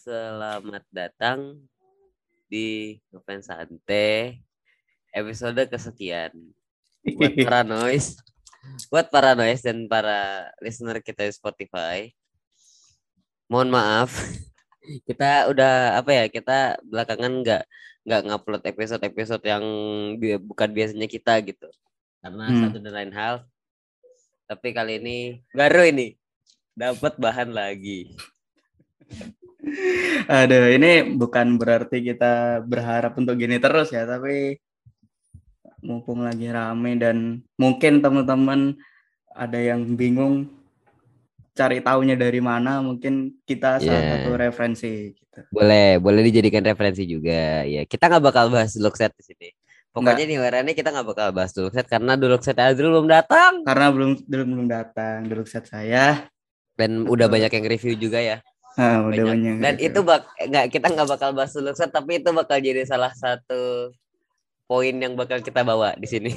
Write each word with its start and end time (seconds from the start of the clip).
Selamat 0.00 0.80
datang 0.88 1.60
di 2.48 2.96
Ngefans 3.12 3.52
Sante 3.52 4.40
episode 5.12 5.60
kesekian. 5.68 6.32
Buat 7.04 7.36
para 7.44 7.60
noise, 7.76 8.16
buat 8.88 9.12
para 9.12 9.36
noise 9.36 9.60
dan 9.60 9.84
para 9.84 10.48
listener 10.64 11.04
kita 11.04 11.28
di 11.28 11.36
Spotify. 11.36 12.08
Mohon 13.44 13.76
maaf, 13.76 14.16
kita 15.08 15.52
udah 15.52 16.00
apa 16.00 16.10
ya? 16.16 16.24
Kita 16.32 16.80
belakangan 16.80 17.44
nggak 17.44 17.62
nggak 18.08 18.22
ngupload 18.24 18.64
episode-episode 18.72 19.44
yang 19.44 19.64
bi- 20.16 20.40
bukan 20.40 20.72
biasanya 20.72 21.12
kita 21.12 21.44
gitu. 21.44 21.68
Karena 22.24 22.48
Hmm. 22.48 22.72
satu 22.72 22.80
dan 22.80 22.96
lain 22.96 23.12
hal. 23.12 23.44
Tapi 24.48 24.72
kali 24.72 24.96
ini 24.96 25.16
baru 25.52 25.84
ini 25.84 26.16
dapat 26.72 27.20
bahan 27.20 27.52
lagi. 27.52 28.16
Aduh, 30.26 30.66
ini 30.72 31.16
bukan 31.16 31.60
berarti 31.60 32.00
kita 32.00 32.64
berharap 32.64 33.12
untuk 33.16 33.36
gini 33.36 33.60
terus 33.60 33.92
ya, 33.92 34.08
tapi 34.08 34.56
mumpung 35.80 36.20
lagi 36.24 36.48
rame 36.48 36.96
dan 37.00 37.40
mungkin 37.56 38.04
teman-teman 38.04 38.76
ada 39.32 39.56
yang 39.56 39.84
bingung 39.96 40.48
cari 41.52 41.80
taunya 41.84 42.16
dari 42.16 42.40
mana, 42.40 42.80
mungkin 42.80 43.36
kita 43.44 43.80
salah 43.80 44.00
Yeah. 44.00 44.10
satu 44.24 44.30
referensi 44.36 44.92
gitu. 45.12 45.40
Boleh, 45.52 46.00
boleh 46.00 46.24
dijadikan 46.24 46.64
referensi 46.64 47.04
juga. 47.04 47.64
Ya, 47.68 47.84
kita 47.84 48.08
nggak 48.08 48.24
bakal 48.24 48.48
bahas 48.48 48.72
dulu 48.72 48.92
set 48.96 49.12
di 49.16 49.24
sini. 49.24 49.48
Pokoknya 49.90 50.22
nih 50.22 50.38
warnanya 50.38 50.72
kita 50.72 50.94
nggak 50.94 51.08
bakal 51.10 51.28
bahas 51.34 51.50
dulu 51.50 51.68
set 51.74 51.84
karena 51.90 52.14
dulu 52.14 52.38
set 52.38 52.54
Azrul 52.62 52.94
belum 52.94 53.10
datang 53.10 53.66
Karena 53.66 53.90
belum 53.90 54.22
belum 54.22 54.46
belum 54.54 54.66
datang 54.70 55.26
dulu 55.26 55.42
set 55.44 55.66
saya. 55.66 56.30
dan 56.78 57.04
udah 57.04 57.28
banyak 57.28 57.52
yang 57.52 57.66
review 57.68 57.92
juga 57.92 58.24
ya. 58.24 58.40
Ah, 58.78 59.02
udah 59.02 59.10
Banyak. 59.10 59.26
banyak. 59.34 59.54
Dan 59.58 59.74
itu 59.82 59.98
bak 60.02 60.22
nggak 60.38 60.66
kita 60.70 60.86
nggak 60.94 61.08
bakal 61.10 61.30
bahas 61.34 61.50
dulu 61.50 61.74
set 61.74 61.90
tapi 61.90 62.22
itu 62.22 62.30
bakal 62.30 62.58
jadi 62.62 62.86
salah 62.86 63.10
satu 63.10 63.90
poin 64.64 64.94
yang 64.94 65.18
bakal 65.18 65.42
kita 65.42 65.66
bawa 65.66 65.98
di 65.98 66.06
sini. 66.06 66.32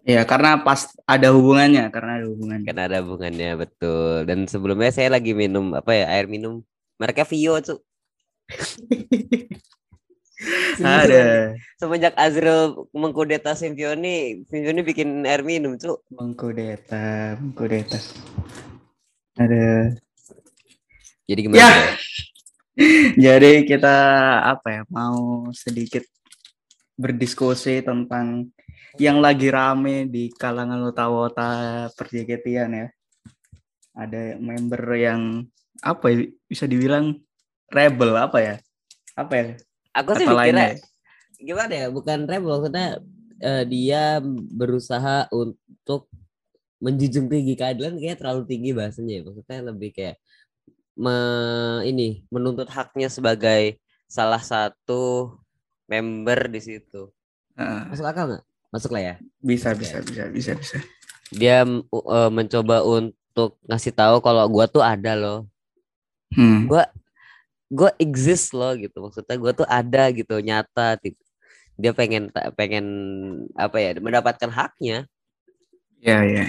ya 0.00 0.24
karena 0.24 0.60
pas 0.60 0.88
ada 1.04 1.28
hubungannya, 1.32 1.88
karena 1.92 2.20
ada 2.20 2.26
hubungannya. 2.28 2.66
Karena 2.68 2.82
ada 2.88 2.98
hubungannya 3.04 3.50
betul. 3.56 4.24
Dan 4.28 4.44
sebelumnya 4.44 4.92
saya 4.92 5.08
lagi 5.12 5.32
minum 5.32 5.72
apa 5.72 5.92
ya 5.92 6.06
air 6.12 6.28
minum 6.28 6.60
mereknya 6.96 7.24
Vio 7.24 7.54
tuh. 7.60 7.80
Ada 10.80 11.52
Semenjak 11.76 12.16
Azrul 12.16 12.88
mengkudeta 12.96 13.52
Simpioni, 13.52 14.40
Simpioni 14.48 14.80
bikin 14.80 15.28
air 15.28 15.44
minum 15.44 15.76
tuh. 15.76 16.00
mengkudeta, 16.08 17.36
mengkudeta. 17.36 18.00
Ada 19.36 19.92
Jadi 21.30 21.40
gimana? 21.46 21.62
Ya. 21.62 21.70
tuh? 21.70 21.94
Jadi 23.30 23.52
kita 23.70 23.96
apa 24.42 24.68
ya 24.74 24.82
mau 24.90 25.46
sedikit 25.54 26.02
berdiskusi 26.98 27.86
tentang 27.86 28.50
yang 28.98 29.22
lagi 29.22 29.46
rame 29.46 30.10
di 30.10 30.34
kalangan 30.34 30.82
wota-wota 30.82 31.86
perjeketian 31.94 32.70
ya. 32.74 32.86
Ada 33.94 34.42
member 34.42 34.82
yang 34.98 35.46
apa 35.78 36.10
ya, 36.10 36.26
bisa 36.50 36.66
dibilang 36.66 37.14
rebel 37.70 38.10
apa 38.18 38.38
ya? 38.42 38.56
Apa 39.14 39.32
ya? 39.38 39.46
Aku 39.94 40.18
sih 40.18 40.26
mikirnya 40.26 40.74
lainnya. 40.74 40.82
gimana 41.38 41.72
ya? 41.72 41.86
Bukan 41.94 42.26
rebel 42.26 42.58
maksudnya 42.58 42.98
eh, 43.38 43.64
dia 43.70 44.18
berusaha 44.50 45.30
untuk 45.30 46.10
menjunjung 46.80 47.28
tinggi 47.28 47.54
keadilan 47.54 48.00
kayak 48.00 48.18
terlalu 48.18 48.42
tinggi 48.50 48.74
bahasanya 48.74 49.14
ya. 49.14 49.22
Maksudnya 49.22 49.58
lebih 49.70 49.90
kayak 49.94 50.16
me, 51.00 51.16
ini 51.88 52.20
menuntut 52.28 52.68
haknya 52.68 53.08
sebagai 53.08 53.80
salah 54.04 54.44
satu 54.44 55.32
member 55.88 56.52
di 56.52 56.60
situ. 56.60 57.08
Heeh, 57.56 57.88
Masuk 57.88 58.04
akal 58.04 58.24
nggak? 58.28 58.44
Masuk 58.70 58.90
lah 58.94 59.02
ya. 59.02 59.14
bisa 59.40 59.72
bisa 59.72 59.98
bisa 60.04 60.28
bisa 60.28 60.52
bisa. 60.54 60.76
Dia 61.32 61.64
eh, 61.64 62.30
mencoba 62.30 62.84
untuk 62.84 63.56
ngasih 63.64 63.96
tahu 63.96 64.20
kalau 64.20 64.44
gua 64.52 64.68
tuh 64.68 64.84
ada 64.84 65.16
loh. 65.16 65.48
Hmm. 66.36 66.68
Gua 66.68 66.84
gua 67.72 67.90
exist 67.96 68.52
loh 68.52 68.76
gitu. 68.76 69.00
Maksudnya 69.00 69.36
gua 69.40 69.52
tuh 69.56 69.66
ada 69.66 70.12
gitu, 70.12 70.36
nyata 70.38 71.00
gitu. 71.00 71.18
Dia 71.80 71.96
pengen 71.96 72.28
pengen 72.54 72.86
apa 73.56 73.80
ya? 73.80 73.96
mendapatkan 73.96 74.52
haknya. 74.52 75.08
Ya 75.98 76.20
ya. 76.28 76.44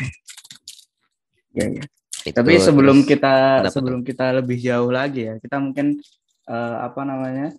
Ya 1.55 1.65
ya. 1.71 1.83
Itu, 2.21 2.37
Tapi 2.37 2.61
sebelum 2.61 3.01
terus- 3.01 3.09
kita 3.17 3.33
kenapa 3.65 3.73
sebelum 3.73 4.01
kita 4.05 4.25
lebih 4.37 4.57
jauh 4.61 4.91
lagi 4.93 5.25
ya, 5.25 5.35
kita 5.41 5.57
mungkin 5.57 5.97
eh, 6.45 6.75
apa 6.85 7.01
namanya 7.01 7.53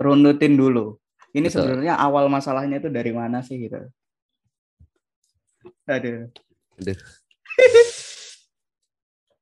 runutin 0.00 0.56
dulu. 0.56 0.96
Ini 1.30 1.46
Betul. 1.46 1.62
sebenarnya 1.62 1.94
awal 2.00 2.26
masalahnya 2.32 2.80
itu 2.80 2.88
dari 2.88 3.12
mana 3.12 3.44
sih 3.44 3.60
gitu? 3.60 3.76
Aduh. 5.84 6.32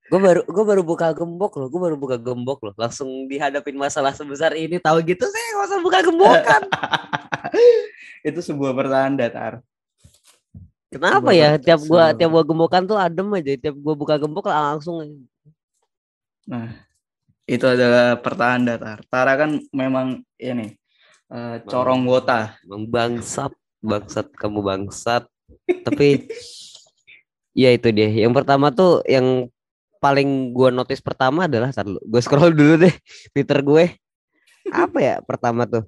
gue 0.08 0.16
baru 0.16 0.40
gue 0.40 0.64
baru 0.64 0.80
buka 0.80 1.12
gembok 1.12 1.60
loh 1.60 1.68
gue 1.68 1.80
baru 1.84 1.96
buka 2.00 2.16
gembok 2.16 2.64
loh 2.64 2.74
langsung 2.80 3.28
dihadapin 3.28 3.76
masalah 3.76 4.16
sebesar 4.16 4.56
ini 4.56 4.80
tahu 4.80 5.04
gitu 5.04 5.20
saya 5.28 5.46
nggak 5.52 5.68
usah 5.68 5.80
buka 5.84 5.98
gembokan 6.00 6.62
itu 8.28 8.40
sebuah 8.40 8.72
pertanda 8.72 9.28
tar. 9.28 9.60
Kenapa 10.92 11.30
ya? 11.36 11.60
Tiap 11.60 11.80
gua 11.84 12.16
tiap 12.16 12.30
gua 12.32 12.44
gembokan 12.44 12.82
tuh 12.88 12.98
adem 12.98 13.28
aja. 13.36 13.52
Tiap 13.56 13.76
gua 13.76 13.94
buka 13.94 14.14
gembok 14.16 14.48
langsung 14.48 15.04
Nah, 16.48 16.72
itu 17.44 17.64
adalah 17.68 18.16
pertanda 18.16 18.80
tar. 18.80 19.04
Tara 19.04 19.36
kan 19.36 19.60
memang 19.68 20.24
ini 20.40 20.72
eh, 21.28 21.56
corong 21.68 22.08
wota. 22.08 22.56
bangsat 22.64 23.52
bangsat 23.84 24.32
kamu 24.32 24.64
bangsat. 24.64 25.28
Tapi 25.84 26.24
ya 27.62 27.68
itu 27.76 27.92
dia. 27.92 28.08
Yang 28.08 28.32
pertama 28.42 28.72
tuh 28.72 29.04
yang 29.04 29.52
paling 30.00 30.56
gua 30.56 30.72
notice 30.72 31.04
pertama 31.04 31.44
adalah 31.50 31.68
tar 31.74 31.84
gue 31.84 32.20
scroll 32.22 32.54
dulu 32.54 32.88
deh 32.88 32.94
Twitter 33.36 33.60
gue. 33.60 33.84
Apa 34.72 34.98
ya 35.00 35.14
pertama 35.20 35.68
tuh? 35.68 35.84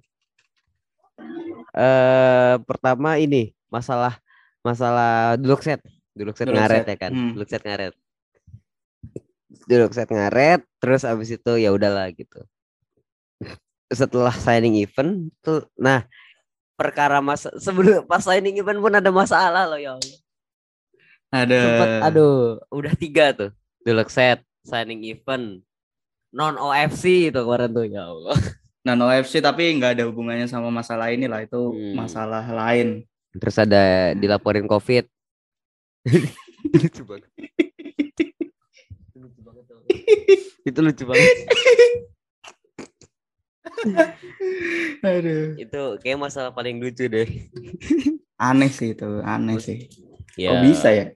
Eh 1.73 2.55
pertama 2.69 3.17
ini 3.17 3.57
masalah 3.71 4.19
masalah 4.61 5.37
duduk 5.41 5.61
set 5.65 5.81
duduk 6.13 6.37
set 6.37 6.49
Duduk 6.49 6.61
ngaret 6.61 6.85
set, 6.85 6.93
ya 6.93 6.97
kan 6.97 7.13
hmm. 7.13 7.33
duduk 7.37 7.49
set 7.49 7.63
ngaret 7.65 7.95
duduk 9.67 9.93
set 9.93 10.09
ngaret 10.11 10.61
terus 10.83 11.03
abis 11.07 11.37
itu 11.37 11.53
ya 11.57 11.71
udahlah 11.73 12.11
gitu 12.13 12.45
setelah 13.91 14.35
signing 14.35 14.79
event 14.79 15.33
tuh 15.43 15.67
nah 15.75 16.07
perkara 16.79 17.19
masa 17.19 17.51
sebelum 17.59 18.05
pas 18.11 18.23
signing 18.23 18.61
event 18.61 18.79
pun 18.79 18.95
ada 18.95 19.11
masalah 19.13 19.67
loh 19.69 19.81
ya 19.81 19.99
Allah. 19.99 20.19
Ada 21.31 21.59
Sempet, 21.63 21.89
aduh 22.11 22.59
udah 22.75 22.95
tiga 22.99 23.31
tuh 23.31 23.51
duduk 23.87 24.11
set 24.11 24.43
signing 24.67 25.03
event 25.07 25.63
non 26.35 26.59
OFC 26.59 27.31
itu 27.31 27.41
kemarin 27.43 27.71
tuh 27.71 27.87
ya 27.87 28.11
Allah 28.11 28.39
Nano 28.81 29.13
FC 29.13 29.45
tapi 29.45 29.77
nggak 29.77 30.01
ada 30.01 30.05
hubungannya 30.09 30.49
sama 30.49 30.73
masalah 30.73 31.13
ini 31.13 31.29
lah 31.29 31.45
itu 31.45 31.61
Hmm. 31.69 32.01
masalah 32.01 32.49
lain. 32.49 33.05
Terus 33.37 33.57
ada 33.59 34.11
dilaporin 34.17 34.67
covid 34.67 35.07
lucu 36.75 37.03
banget 37.07 37.31
lucu 39.15 39.41
banget 39.47 39.65
itu 40.67 40.79
lucu 40.81 41.05
banget 41.07 41.29
Aduh. 45.01 45.57
itu 45.57 45.81
kayak 46.05 46.19
masalah 46.21 46.51
paling 46.53 46.77
lucu 46.81 47.09
deh 47.09 47.29
Aneh 48.41 48.73
sih 48.73 48.97
itu, 48.97 49.21
aneh 49.21 49.61
sih. 49.61 49.89
ya 50.37 50.53
Kok 50.53 50.61
bisa 50.65 50.89
ya? 50.93 51.07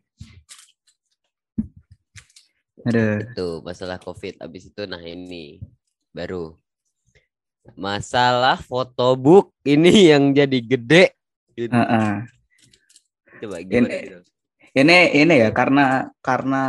Aduh. 2.85 3.17
itu 3.25 3.47
masalah 3.65 3.97
covid 3.97 4.37
abis 4.41 4.69
itu 4.69 4.85
nah 4.85 5.01
ini 5.01 5.61
baru 6.13 6.53
masalah 7.81 8.61
fotobook 8.61 9.49
ini 9.65 10.13
yang 10.13 10.37
jadi 10.37 10.59
gede 10.61 11.05
Ini. 11.55 11.71
Heeh. 11.71 12.13
coba 13.35 13.57
gimana 13.63 13.89
Ini- 13.91 14.03
gitu? 14.07 14.19
Ini 14.75 14.99
ini 15.23 15.35
ya 15.39 15.55
karena 15.55 16.11
karena 16.19 16.63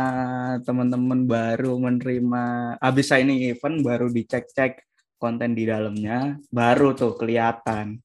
teman-teman 0.62 1.26
baru 1.26 1.74
menerima 1.74 2.78
habis 2.78 3.10
signing 3.10 3.50
event 3.50 3.82
baru 3.82 4.06
dicek-cek 4.06 4.78
konten 5.18 5.58
di 5.58 5.66
dalamnya 5.66 6.38
baru 6.54 6.94
tuh 6.94 7.18
kelihatan 7.18 7.98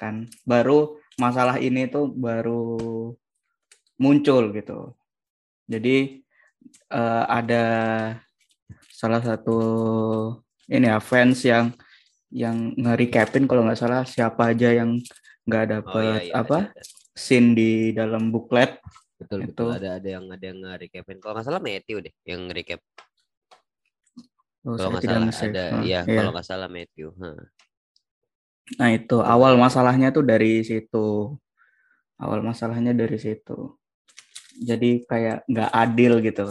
kan 0.00 0.24
baru 0.48 0.96
masalah 1.20 1.60
ini 1.60 1.92
tuh 1.92 2.08
baru 2.08 2.80
muncul 4.00 4.48
gitu. 4.56 4.96
Jadi 5.68 6.24
eh, 6.88 7.24
ada 7.28 7.64
salah 8.88 9.20
satu 9.20 9.58
ini 10.72 10.88
ya 10.88 11.04
fans 11.04 11.44
yang 11.44 11.76
yang 12.32 12.72
nge-recapin 12.80 13.44
kalau 13.44 13.64
nggak 13.68 13.76
salah 13.76 14.08
siapa 14.08 14.56
aja 14.56 14.72
yang 14.72 14.96
nggak 15.48 15.64
Oh, 15.64 15.70
dapet 15.80 16.04
iya, 16.04 16.20
iya, 16.28 16.32
apa 16.36 16.58
ada, 16.68 16.70
ada. 16.76 16.82
scene 17.16 17.48
di 17.56 17.70
dalam 17.96 18.28
booklet 18.28 18.76
betul 19.16 19.40
Itu. 19.42 19.48
betul 19.50 19.68
ada 19.74 19.88
ada 19.98 20.08
yang 20.08 20.24
ada 20.28 20.44
yang 20.44 20.58
nge-recapin 20.60 21.16
kalau 21.18 21.32
nggak 21.40 21.46
salah 21.48 21.62
Matthew 21.64 21.96
deh 22.04 22.14
yang 22.22 22.46
recap 22.52 22.80
Oh, 24.68 24.76
kalau 24.76 24.90
nggak 24.92 25.04
salah 25.08 25.32
ada 25.48 25.64
Ah, 25.72 25.82
ya 25.82 26.00
iya. 26.04 26.16
kalau 26.20 26.30
nggak 26.36 26.44
salah 26.46 26.68
Matthew 26.68 27.08
Hah. 27.16 27.40
Nah 28.76 28.88
itu 28.92 29.16
awal 29.24 29.56
masalahnya 29.56 30.12
tuh 30.12 30.20
dari 30.28 30.60
situ. 30.60 31.32
Awal 32.20 32.44
masalahnya 32.44 32.92
dari 32.92 33.16
situ. 33.16 33.80
Jadi 34.60 35.08
kayak 35.08 35.48
nggak 35.48 35.70
adil 35.72 36.20
gitu. 36.20 36.44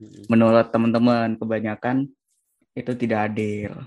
Mm-mm. 0.00 0.24
Menurut 0.32 0.72
teman-teman 0.72 1.36
kebanyakan 1.36 2.08
itu 2.72 2.92
tidak 2.96 3.28
adil. 3.28 3.84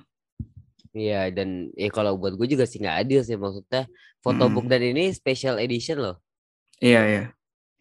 Iya 0.96 1.28
dan 1.28 1.76
ya 1.76 1.92
kalau 1.92 2.16
buat 2.16 2.40
gue 2.40 2.48
juga 2.48 2.64
sih 2.64 2.80
nggak 2.80 2.98
adil 3.04 3.20
sih 3.20 3.36
maksudnya 3.36 3.84
photobook 4.24 4.64
Mm. 4.64 4.72
dan 4.72 4.82
ini 4.82 5.04
special 5.12 5.60
edition 5.60 6.00
loh 6.00 6.24
Iya 6.80 7.02
ya. 7.04 7.24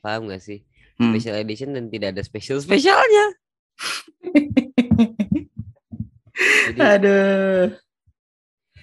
paham 0.03 0.27
gak 0.27 0.43
sih 0.43 0.67
Hmm. 0.95 1.11
special 1.11 1.39
edition 1.39 1.75
dan 1.75 1.91
tidak 1.91 2.15
ada 2.15 2.23
special 2.23 2.59
spesialnya 2.59 3.27
jadi 6.71 6.79
Aduh. 6.99 7.65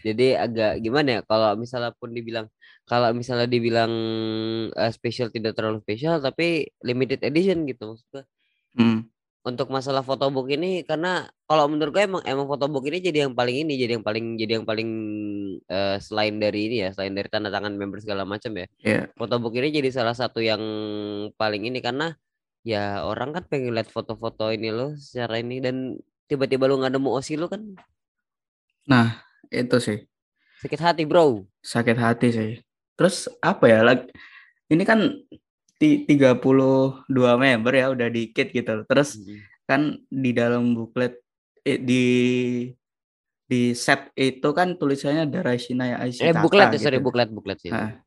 jadi 0.01 0.27
agak 0.39 0.71
gimana 0.79 1.19
ya 1.19 1.21
kalau 1.23 1.55
misalnya 1.55 1.91
pun 1.93 2.11
dibilang 2.11 2.47
kalau 2.83 3.11
misalnya 3.11 3.47
dibilang 3.47 3.91
eh, 4.71 4.91
special 4.91 5.27
tidak 5.29 5.55
terlalu 5.55 5.79
spesial 5.79 6.19
tapi 6.19 6.71
limited 6.83 7.19
edition 7.21 7.67
gitu 7.67 7.91
maksudnya 7.91 8.23
Hmm. 8.71 9.10
Untuk 9.41 9.73
masalah 9.73 10.05
photobook 10.05 10.53
ini 10.53 10.85
karena 10.85 11.25
kalau 11.49 11.65
menurut 11.65 11.89
gue 11.97 12.03
emang 12.05 12.21
emang 12.29 12.45
photobook 12.45 12.85
ini 12.85 13.01
jadi 13.01 13.25
yang 13.25 13.33
paling 13.33 13.65
ini 13.65 13.73
jadi 13.73 13.97
yang 13.97 14.05
paling 14.05 14.37
jadi 14.37 14.51
yang 14.61 14.65
paling 14.69 14.89
eh, 15.65 15.97
selain 15.97 16.37
dari 16.37 16.69
ini 16.69 16.75
ya 16.85 16.89
selain 16.93 17.17
dari 17.17 17.25
tanda 17.25 17.49
tangan 17.49 17.73
member 17.73 17.97
segala 17.97 18.21
macam 18.21 18.53
ya 18.53 18.67
Iya. 18.85 19.01
photobook 19.17 19.57
ini 19.57 19.73
jadi 19.73 19.89
salah 19.89 20.13
satu 20.13 20.45
yang 20.45 20.61
paling 21.33 21.65
ini 21.65 21.81
karena 21.81 22.13
ya 22.61 23.01
orang 23.01 23.33
kan 23.33 23.43
pengen 23.49 23.73
lihat 23.73 23.89
foto-foto 23.89 24.53
ini 24.53 24.69
loh 24.69 24.93
secara 24.93 25.41
ini 25.41 25.57
dan 25.57 25.97
tiba-tiba 26.29 26.69
lu 26.69 26.77
nggak 26.77 26.93
nemu 26.93 27.09
osi 27.09 27.33
lu 27.33 27.49
kan 27.49 27.65
Itu 29.51 29.81
sih. 29.81 29.99
sakit 30.61 30.79
hati 30.79 31.03
bro 31.09 31.43
sakit 31.65 31.97
hati 31.97 32.27
sih. 32.31 32.51
Terus 32.95 33.25
apa 33.41 33.65
ya? 33.67 33.81
lag- 33.81 34.07
Ini 34.71 34.83
kan 34.87 35.03
32 35.81 37.09
member 37.17 37.73
ya 37.73 37.89
udah 37.89 38.07
dikit 38.13 38.53
gitu. 38.53 38.85
Terus 38.85 39.17
kan 39.65 39.97
di 40.07 40.31
dalam 40.31 40.77
buklet 40.77 41.17
eh, 41.65 41.81
di 41.81 42.03
di 43.49 43.73
set 43.75 44.13
itu 44.15 44.49
kan 44.55 44.77
tulisannya 44.77 45.27
Darashina 45.27 45.91
eh 45.91 46.07
Aishi 46.07 46.23
Kata 46.23 46.39
buklet 46.39 46.67
ya 46.71 46.79
sorry 46.79 47.01
gitu. 47.01 47.05
buklet 47.09 47.29
buklet 47.33 47.57
sih 47.59 47.71
Ah. 47.73 47.99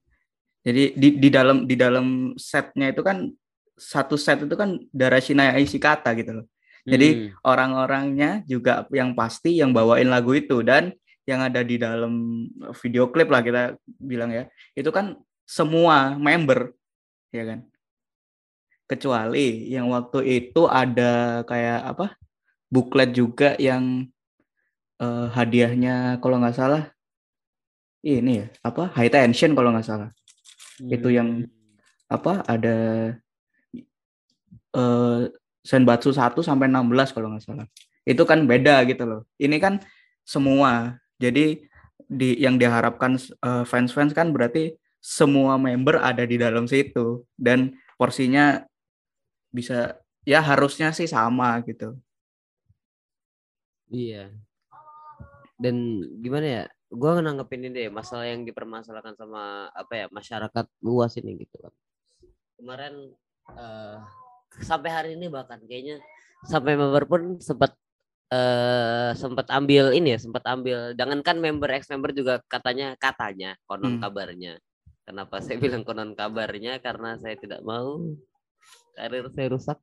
Jadi 0.65 0.97
di 0.97 1.09
di 1.21 1.29
dalam 1.29 1.69
di 1.69 1.77
dalam 1.77 2.33
setnya 2.41 2.89
itu 2.89 3.05
kan 3.05 3.29
satu 3.77 4.17
set 4.17 4.41
itu 4.47 4.55
kan 4.57 4.81
Darashina 4.89 5.53
Aishi 5.53 5.77
Kata 5.77 6.15
gitu 6.17 6.41
loh. 6.41 6.47
Jadi 6.85 7.09
Hmm. 7.17 7.29
orang-orangnya 7.45 8.31
juga 8.45 8.85
yang 8.93 9.13
pasti 9.13 9.57
yang 9.61 9.73
bawain 9.73 10.09
lagu 10.09 10.33
itu 10.37 10.61
dan 10.65 10.93
yang 11.25 11.41
ada 11.41 11.65
di 11.65 11.81
dalam 11.81 12.45
video 12.85 13.09
klip 13.09 13.33
lah 13.33 13.41
kita 13.41 13.77
bilang 13.97 14.29
ya 14.29 14.45
itu 14.77 14.93
kan 14.93 15.17
semua 15.49 16.13
member 16.21 16.77
ya 17.35 17.43
kan 17.51 17.61
kecuali 18.87 19.67
yang 19.75 19.91
waktu 19.91 20.19
itu 20.39 20.69
ada 20.69 21.43
kayak 21.49 21.81
apa 21.83 22.07
buklet 22.71 23.11
juga 23.17 23.57
yang 23.59 24.07
eh, 25.03 25.27
hadiahnya 25.37 26.23
kalau 26.23 26.37
nggak 26.41 26.57
salah 26.57 26.83
ini 28.05 28.45
ya 28.45 28.47
apa 28.61 28.93
high 28.97 29.09
tension 29.09 29.57
kalau 29.57 29.73
nggak 29.73 29.89
salah 29.89 30.11
itu 30.85 31.09
yang- 31.11 31.49
apa 32.11 32.45
ada 32.45 32.77
eh 34.75 35.21
Senbatsu 35.65 36.13
1 36.13 36.45
sampai 36.45 36.69
16 36.69 37.09
kalau 37.17 37.33
nggak 37.33 37.45
salah. 37.45 37.67
Itu 38.05 38.29
kan 38.29 38.45
beda 38.45 38.85
gitu 38.85 39.09
loh. 39.09 39.21
Ini 39.41 39.57
kan 39.57 39.81
semua. 40.29 41.01
Jadi 41.17 41.65
di 42.05 42.37
yang 42.37 42.61
diharapkan 42.61 43.17
eh, 43.17 43.65
fans-fans 43.65 44.13
kan 44.13 44.29
berarti 44.35 44.77
semua 45.05 45.61
member 45.61 46.01
ada 46.01 46.25
di 46.25 46.41
dalam 46.41 46.65
situ 46.65 47.29
dan 47.37 47.77
porsinya 48.01 48.65
bisa 49.53 50.01
ya 50.25 50.41
harusnya 50.41 50.97
sih 50.97 51.05
sama 51.05 51.61
gitu. 51.69 52.01
Iya. 53.93 54.33
Dan 55.61 56.01
gimana 56.25 56.47
ya? 56.49 56.65
Gua 56.89 57.21
nanggepin 57.21 57.69
ini 57.69 57.85
deh 57.85 57.93
masalah 57.93 58.25
yang 58.33 58.49
dipermasalahkan 58.49 59.13
sama 59.21 59.69
apa 59.77 59.93
ya 59.93 60.07
masyarakat 60.09 60.67
luas 60.81 61.13
ini 61.21 61.37
gitu 61.45 61.61
kan. 61.61 61.73
Kemarin 62.57 63.13
eh, 63.61 63.97
sampai 64.65 64.89
hari 64.89 65.11
ini 65.21 65.29
bahkan 65.29 65.61
kayaknya 65.69 66.01
sampai 66.49 66.81
member 66.81 67.05
pun 67.05 67.37
sempat 67.45 67.77
eh 68.33 69.13
sempat 69.21 69.53
ambil 69.53 69.93
ini 69.93 70.17
ya 70.17 70.19
sempat 70.19 70.49
ambil 70.49 70.97
jangankan 70.97 71.37
member 71.45 71.71
ex 71.77 71.93
member 71.93 72.11
juga 72.17 72.41
katanya 72.49 72.97
katanya 72.97 73.53
konon 73.69 74.01
Hmm. 74.01 74.03
kabarnya 74.03 74.57
kenapa 75.05 75.39
saya 75.39 75.57
bilang 75.57 75.85
konon 75.85 76.13
kabarnya? 76.13 76.81
Karena 76.81 77.17
saya 77.17 77.37
tidak 77.37 77.61
mau 77.61 78.01
karir 78.93 79.29
saya 79.31 79.49
rusak. 79.49 79.79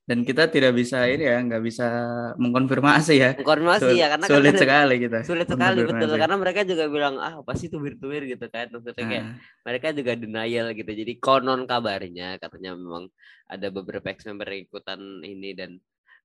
Dan 0.00 0.26
kita 0.26 0.50
tidak 0.50 0.74
bisa 0.74 1.06
ini 1.06 1.22
ya 1.22 1.38
nggak 1.38 1.62
bisa 1.62 1.86
mengkonfirmasi 2.34 3.14
ya. 3.14 3.30
konfirmasi 3.38 3.94
Sul- 3.94 4.00
ya 4.00 4.10
karena 4.10 4.26
kan 4.26 4.34
sulit 4.34 4.50
ada- 4.50 4.62
sekali 4.62 4.94
kita. 4.98 5.18
sulit 5.22 5.46
sekali 5.46 5.62
betul. 5.62 5.86
mengkonfirmasi. 5.86 6.18
karena 6.18 6.36
mereka 6.36 6.60
juga 6.66 6.84
bilang 6.90 7.14
ah 7.22 7.34
pasti 7.46 7.70
itu 7.70 7.78
virtual 7.78 8.22
gitu 8.26 8.46
kan. 8.48 8.66
Maksudnya 8.70 9.04
kayak 9.06 9.22
Nah, 9.22 9.34
mereka 9.62 9.86
juga 9.94 10.12
denial 10.18 10.66
gitu. 10.74 10.90
Jadi 10.90 11.12
konon 11.22 11.62
kabarnya 11.62 12.42
katanya 12.42 12.74
memang 12.74 13.06
ada 13.46 13.66
beberapa 13.70 14.06
ex 14.10 14.26
member 14.26 14.50
ikutan 14.50 14.98
ini 15.22 15.54
dan 15.54 15.78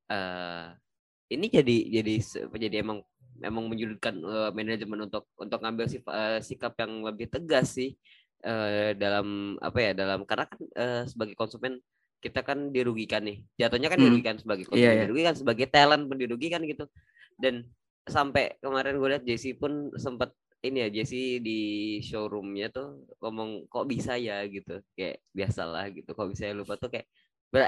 eh 0.10 0.66
ini 1.30 1.46
jadi 1.50 1.78
jadi 2.02 2.14
jadi 2.58 2.76
emang 2.82 3.06
emang 3.38 3.70
menyulitkan 3.70 4.18
eh, 4.18 4.50
manajemen 4.50 5.06
untuk 5.06 5.30
untuk 5.38 5.62
ngambil 5.62 5.86
sif- 5.86 6.10
eh, 6.10 6.42
sikap 6.42 6.74
yang 6.82 7.06
lebih 7.06 7.30
tegas 7.30 7.78
sih 7.78 7.94
eh, 8.46 8.94
dalam 8.96 9.58
apa 9.60 9.78
ya 9.82 9.92
dalam 9.98 10.22
karena 10.30 10.46
kan 10.46 10.60
eh, 10.62 11.04
sebagai 11.10 11.34
konsumen 11.34 11.82
kita 12.22 12.42
kan 12.42 12.74
dirugikan 12.74 13.22
nih. 13.26 13.42
Jatuhnya 13.58 13.90
kan 13.90 13.98
Hmm. 14.02 14.06
dirugikan 14.10 14.36
sebagai 14.42 14.66
konsumen 14.66 14.82
Iya, 14.86 14.94
iya. 14.98 15.04
dirugikan 15.06 15.36
sebagai 15.38 15.68
talent 15.70 16.10
pun 16.10 16.18
dirugikan 16.18 16.62
gitu. 16.66 16.86
Dan 17.38 17.70
sampai 18.06 18.58
kemarin 18.62 18.98
gue 18.98 19.10
lihat 19.14 19.24
Jesse 19.26 19.54
pun 19.58 19.94
sempat 19.98 20.34
ini 20.66 20.82
ya 20.86 20.90
Jesse 20.90 21.38
di 21.42 21.60
showroomnya 22.02 22.74
tuh 22.74 23.06
ngomong 23.22 23.70
kok 23.70 23.86
bisa 23.86 24.18
ya? 24.18 24.42
gitu. 24.50 24.82
Kayak 24.98 25.22
biasalah 25.38 25.94
gitu. 25.94 26.10
Kok 26.18 26.28
bisa 26.34 26.50
ya? 26.50 26.54
Lupa 26.58 26.78
tuh 26.82 26.90
kayak 26.90 27.06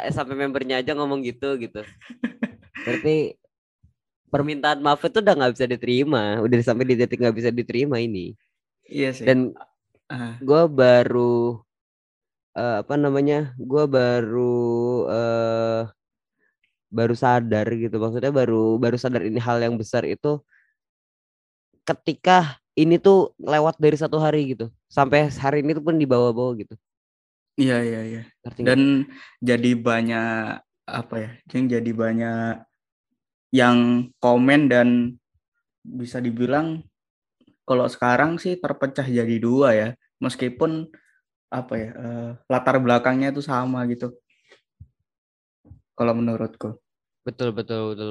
sampai 0.10 0.34
membernya 0.34 0.82
aja 0.82 0.98
ngomong 0.98 1.22
gitu 1.22 1.54
gitu. 1.62 1.86
Berarti 2.86 3.38
permintaan 4.28 4.84
maaf 4.84 5.00
itu 5.08 5.24
udah 5.24 5.34
nggak 5.40 5.54
bisa 5.56 5.66
diterima 5.72 6.44
udah 6.44 6.58
sampai 6.60 6.84
di 6.84 6.96
titik 7.00 7.22
nggak 7.22 7.38
bisa 7.38 7.50
diterima 7.54 8.02
ini. 8.02 8.34
Iya 8.88 9.12
sih. 9.16 9.24
dan 9.28 9.54
Gue 10.40 10.64
baru 10.72 11.60
eh, 12.58 12.76
apa 12.82 12.94
namanya 12.96 13.54
gue 13.60 13.84
baru 13.88 14.54
eh 15.12 15.82
baru 16.88 17.14
sadar 17.16 17.68
gitu. 17.76 17.96
Maksudnya 18.00 18.32
baru 18.32 18.80
baru 18.80 18.98
sadar 19.00 19.22
ini 19.28 19.40
hal 19.44 19.60
yang 19.60 19.76
besar 19.76 20.04
itu 20.08 20.40
ketika 21.88 22.60
ini 22.78 23.00
tuh 23.00 23.34
lewat 23.40 23.76
dari 23.80 23.98
satu 24.00 24.18
hari 24.20 24.56
gitu. 24.56 24.72
Sampai 24.88 25.28
hari 25.32 25.64
ini 25.64 25.76
tuh 25.78 25.84
pun 25.84 25.96
dibawa-bawa 26.00 26.56
gitu. 26.60 26.76
Iya 27.58 27.82
iya 27.82 28.02
iya. 28.06 28.22
dan 28.62 29.10
jadi 29.42 29.72
banyak 29.74 30.62
apa 30.88 31.16
ya 31.18 31.30
yang 31.58 31.66
jadi 31.68 31.92
banyak 31.92 32.54
yang 33.50 33.78
komen 34.22 34.70
dan 34.70 35.18
bisa 35.84 36.22
dibilang 36.22 36.86
kalau 37.68 37.86
sekarang 37.92 38.40
sih 38.40 38.56
terpecah 38.58 39.04
jadi 39.04 39.36
dua 39.38 39.70
ya 39.76 39.88
meskipun 40.24 40.88
apa 41.52 41.74
ya 41.76 41.90
eh, 41.96 42.30
latar 42.52 42.76
belakangnya 42.80 43.36
itu 43.36 43.44
sama 43.44 43.84
gitu. 43.92 44.16
Kalau 45.98 46.14
menurutku. 46.16 46.78
Betul 47.28 47.52
betul 47.52 47.92
betul 47.92 48.10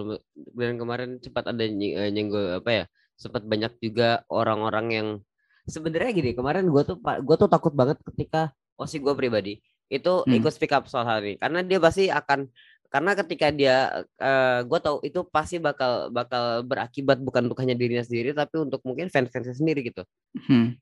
dan 0.61 0.77
kemarin 0.77 1.11
cepat 1.25 1.49
ada 1.49 1.65
eh, 1.65 2.11
nyenggol 2.13 2.61
apa 2.61 2.71
ya 2.71 2.85
sempat 3.17 3.49
banyak 3.49 3.73
juga 3.81 4.21
orang-orang 4.29 4.87
yang 4.93 5.09
sebenarnya 5.65 6.13
gini 6.13 6.31
kemarin 6.37 6.69
gue 6.69 6.83
tuh 6.85 7.01
gue 7.01 7.37
tuh 7.41 7.49
takut 7.49 7.73
banget 7.73 7.97
ketika 8.13 8.53
osi 8.77 9.01
gue 9.01 9.17
pribadi 9.17 9.57
itu 9.89 10.13
Hmm. 10.27 10.37
ikut 10.37 10.53
speak 10.53 10.75
up 10.77 10.85
soal 10.91 11.07
hal 11.09 11.23
ini. 11.25 11.41
Karena 11.41 11.63
dia 11.65 11.79
pasti 11.81 12.11
akan 12.11 12.51
karena 12.97 13.13
ketika 13.13 13.53
dia 13.53 13.77
gue 14.65 14.79
tahu 14.81 15.05
itu 15.05 15.21
pasti 15.29 15.61
bakal 15.61 16.09
bakal 16.09 16.65
berakibat 16.65 17.21
bukan 17.21 17.53
untuk 17.53 17.61
hanya 17.61 17.77
dirinya 17.77 18.01
sendiri 18.01 18.33
tapi 18.33 18.65
untuk 18.65 18.81
mungkin 18.89 19.13
fans-fansnya 19.13 19.53
sendiri 19.53 19.85
gitu. 19.85 20.01
Hmm, 20.49 20.81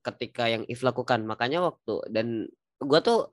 ketika 0.00 0.48
yang 0.48 0.64
if 0.64 0.80
lakukan. 0.80 1.20
Makanya 1.28 1.60
waktu 1.60 2.08
dan 2.08 2.48
gue 2.80 3.00
tuh 3.04 3.28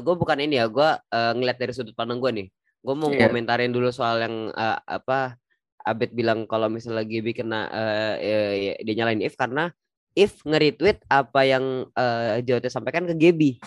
gue 0.00 0.14
bukan 0.16 0.40
ini 0.40 0.56
ya 0.56 0.72
gue 0.72 0.88
ngeliat 1.12 1.60
dari 1.60 1.76
sudut 1.76 1.92
pandang 1.92 2.16
gue 2.16 2.32
nih. 2.32 2.48
Gue 2.80 2.94
mau 2.96 3.12
Iya. 3.12 3.28
komentarin 3.28 3.76
dulu 3.76 3.92
soal 3.92 4.24
yang 4.24 4.36
eh, 4.56 4.78
apa 4.88 5.36
Abed 5.80 6.12
bilang 6.12 6.44
kalau 6.48 6.68
misalnya 6.68 7.04
GB 7.04 7.36
kena 7.36 7.68
eh, 7.68 8.14
eh, 8.20 8.80
dia 8.80 8.94
nyalain 8.96 9.20
if 9.20 9.36
karena 9.36 9.68
if 10.12 10.40
nge-retweet 10.44 11.04
apa 11.08 11.40
yang 11.44 11.88
eh, 11.92 12.40
JOT 12.40 12.68
sampaikan 12.68 13.04
ke 13.04 13.16
GB 13.16 13.60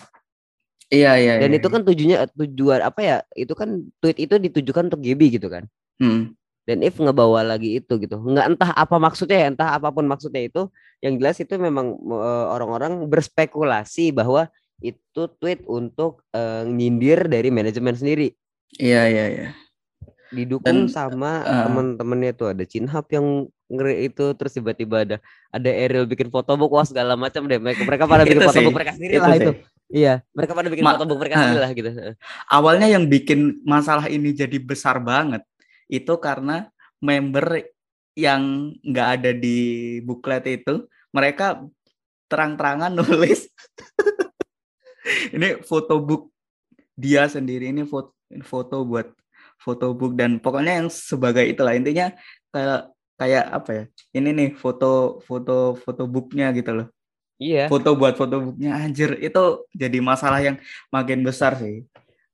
iya 0.94 1.18
iya 1.18 1.34
dan 1.42 1.50
iya, 1.50 1.58
itu 1.58 1.68
iya. 1.68 1.74
kan 1.74 1.82
tujuannya 1.82 2.18
tujuan 2.38 2.80
apa 2.86 3.00
ya 3.02 3.18
itu 3.34 3.54
kan 3.58 3.70
tweet 3.98 4.18
itu 4.22 4.36
ditujukan 4.38 4.94
untuk 4.94 5.02
GB 5.02 5.42
gitu 5.42 5.50
kan. 5.50 5.66
Hmm, 5.98 6.38
dan 6.64 6.80
if 6.80 6.96
ngebawa 6.96 7.44
lagi 7.44 7.82
itu 7.82 7.94
gitu. 8.00 8.16
Nggak 8.22 8.56
entah 8.56 8.72
apa 8.72 8.96
maksudnya 8.96 9.38
ya 9.44 9.48
entah 9.52 9.70
apa 9.76 9.92
pun 9.92 10.08
maksudnya 10.08 10.48
itu 10.48 10.72
yang 11.04 11.20
jelas 11.20 11.36
itu 11.44 11.60
memang 11.60 12.00
uh, 12.08 12.56
orang-orang 12.56 13.04
berspekulasi 13.12 14.16
bahwa 14.16 14.48
itu 14.80 15.22
tweet 15.40 15.64
untuk 15.68 16.24
uh, 16.32 16.64
nyindir 16.64 17.28
dari 17.28 17.52
manajemen 17.52 17.96
sendiri. 17.96 18.32
Iya 18.80 19.12
iya 19.12 19.26
iya. 19.28 19.48
Didukung 20.34 20.88
Dan, 20.88 20.90
sama 20.90 21.44
uh, 21.44 21.68
teman-temannya 21.68 22.32
tuh. 22.34 22.56
Ada 22.56 22.64
Cinhap 22.66 23.12
yang 23.12 23.52
ngeri 23.68 24.08
itu 24.08 24.34
terus 24.34 24.56
tiba-tiba 24.56 25.04
ada 25.04 25.18
ada 25.52 25.70
Ariel 25.70 26.08
bikin 26.08 26.32
fotobook 26.32 26.72
wah 26.72 26.88
segala 26.88 27.20
macam 27.20 27.44
deh. 27.44 27.60
Mereka 27.60 27.84
mereka 27.84 28.08
pada 28.08 28.24
bikin 28.28 28.40
fotobook 28.40 28.76
mereka 28.80 28.96
sendiri 28.96 29.20
lah 29.20 29.36
itu 29.36 29.52
iya 29.94 30.26
mereka 30.34 30.58
pada 30.58 30.70
bikin 30.74 30.82
Ma 30.82 30.98
fotobook 30.98 31.22
mereka 31.22 31.36
sendiri 31.38 31.62
lah 31.62 31.72
gitu. 31.78 31.90
Awalnya 32.50 32.88
yang 32.90 33.06
bikin 33.06 33.62
masalah 33.62 34.10
ini 34.10 34.34
jadi 34.34 34.58
besar 34.58 34.98
banget 34.98 35.46
itu 35.86 36.14
karena 36.18 36.74
member 36.98 37.62
yang 38.18 38.74
nggak 38.82 39.08
ada 39.22 39.32
di 39.38 39.58
buklet 40.02 40.46
itu 40.50 40.90
mereka 41.14 41.62
terang-terangan 42.26 42.90
nulis. 42.98 43.46
Ini 45.30 45.62
foto 45.62 46.02
book 46.02 46.34
dia 46.98 47.30
sendiri 47.30 47.70
ini 47.70 47.86
foto 47.86 48.18
foto 48.42 48.82
buat 48.82 49.14
foto 49.62 49.94
book 49.94 50.18
dan 50.18 50.42
pokoknya 50.42 50.82
yang 50.82 50.90
sebagai 50.90 51.46
itulah. 51.46 51.78
Intinya 51.78 52.10
kayak 52.50 52.90
kayak 53.14 53.46
apa 53.46 53.70
ya 53.72 53.84
ini 54.18 54.30
nih 54.34 54.50
foto 54.58 55.22
foto 55.22 55.78
foto 55.78 56.04
booknya 56.10 56.50
gitu 56.58 56.74
loh 56.74 56.88
iya. 57.40 57.66
Foto 57.70 57.96
buat 57.96 58.14
foto 58.18 58.52
booknya 58.52 58.78
anjir. 58.78 59.18
Itu 59.22 59.70
jadi 59.74 59.98
masalah 60.02 60.42
yang 60.42 60.58
makin 60.94 61.22
besar 61.22 61.58
sih. 61.58 61.86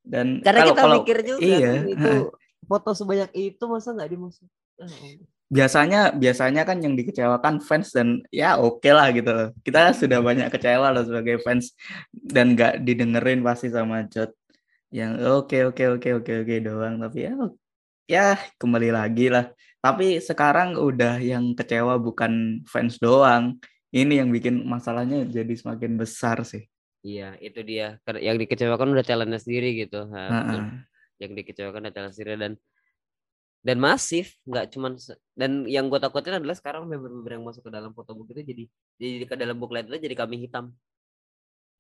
Dan 0.01 0.41
karena 0.41 0.65
kalau, 0.65 0.73
kita 0.73 0.81
kalau, 0.81 0.97
mikir 1.03 1.17
juga 1.21 1.43
iya, 1.43 1.73
itu 1.85 2.33
foto 2.65 2.89
sebanyak 2.97 3.29
itu 3.35 3.63
masa 3.69 3.93
nggak 3.93 4.09
dimasuk 4.09 4.47
biasanya 5.49 6.13
biasanya 6.13 6.61
kan 6.61 6.77
yang 6.77 6.93
dikecewakan 6.93 7.57
fans 7.57 7.89
dan 7.89 8.21
ya 8.29 8.61
oke 8.61 8.85
okay 8.85 8.93
lah 8.93 9.09
gitu. 9.09 9.33
Loh 9.33 9.49
kita 9.65 9.97
sudah 9.97 10.21
banyak 10.21 10.47
kecewa 10.53 10.93
loh 10.93 11.03
sebagai 11.03 11.41
fans 11.41 11.73
dan 12.13 12.53
nggak 12.53 12.85
didengerin 12.85 13.41
pasti 13.41 13.73
sama 13.73 14.05
Jot. 14.05 14.29
Yang 14.93 15.11
oke 15.25 15.49
okay, 15.49 15.61
oke 15.65 15.75
okay, 15.81 16.13
oke 16.13 16.21
okay, 16.21 16.35
oke 16.37 16.45
oke 16.45 16.55
doang. 16.61 16.95
Tapi 17.01 17.17
ya 17.25 17.33
ya 18.05 18.27
kembali 18.61 18.89
lagi 18.93 19.33
lah. 19.33 19.49
Tapi 19.81 20.21
sekarang 20.21 20.77
udah 20.77 21.17
yang 21.17 21.57
kecewa 21.57 21.97
bukan 21.97 22.61
fans 22.69 23.01
doang 23.01 23.57
ini 23.89 24.21
yang 24.21 24.29
bikin 24.29 24.61
masalahnya 24.65 25.25
jadi 25.25 25.53
semakin 25.53 25.97
besar 25.97 26.45
sih. 26.45 26.69
Iya 27.01 27.39
itu 27.41 27.59
dia. 27.65 27.97
Yang 28.05 28.45
dikecewakan 28.45 28.93
udah 28.93 29.05
talentnya 29.05 29.39
sendiri 29.41 29.87
gitu. 29.87 30.05
Ha, 30.13 30.21
-uh. 30.29 30.63
yang 31.17 31.31
dikecewakan 31.33 31.89
udah 31.89 31.93
talent 31.95 32.13
sendiri 32.13 32.37
dan 32.37 32.53
dan 33.59 33.75
masif 33.75 34.39
nggak 34.47 34.71
cuman 34.71 34.95
dan 35.35 35.67
yang 35.67 35.91
gue 35.91 35.99
takutin 35.99 36.39
adalah 36.39 36.55
sekarang 36.55 36.87
member-member 36.87 37.31
yang 37.35 37.43
masuk 37.43 37.67
ke 37.67 37.71
dalam 37.75 37.91
foto 37.91 38.15
itu 38.15 38.39
jadi 38.39 38.63
jadi 38.95 39.25
ke 39.27 39.35
dalam 39.35 39.59
booklet 39.59 39.83
itu 39.87 39.99
jadi 39.99 40.15
kami 40.15 40.47
hitam. 40.47 40.71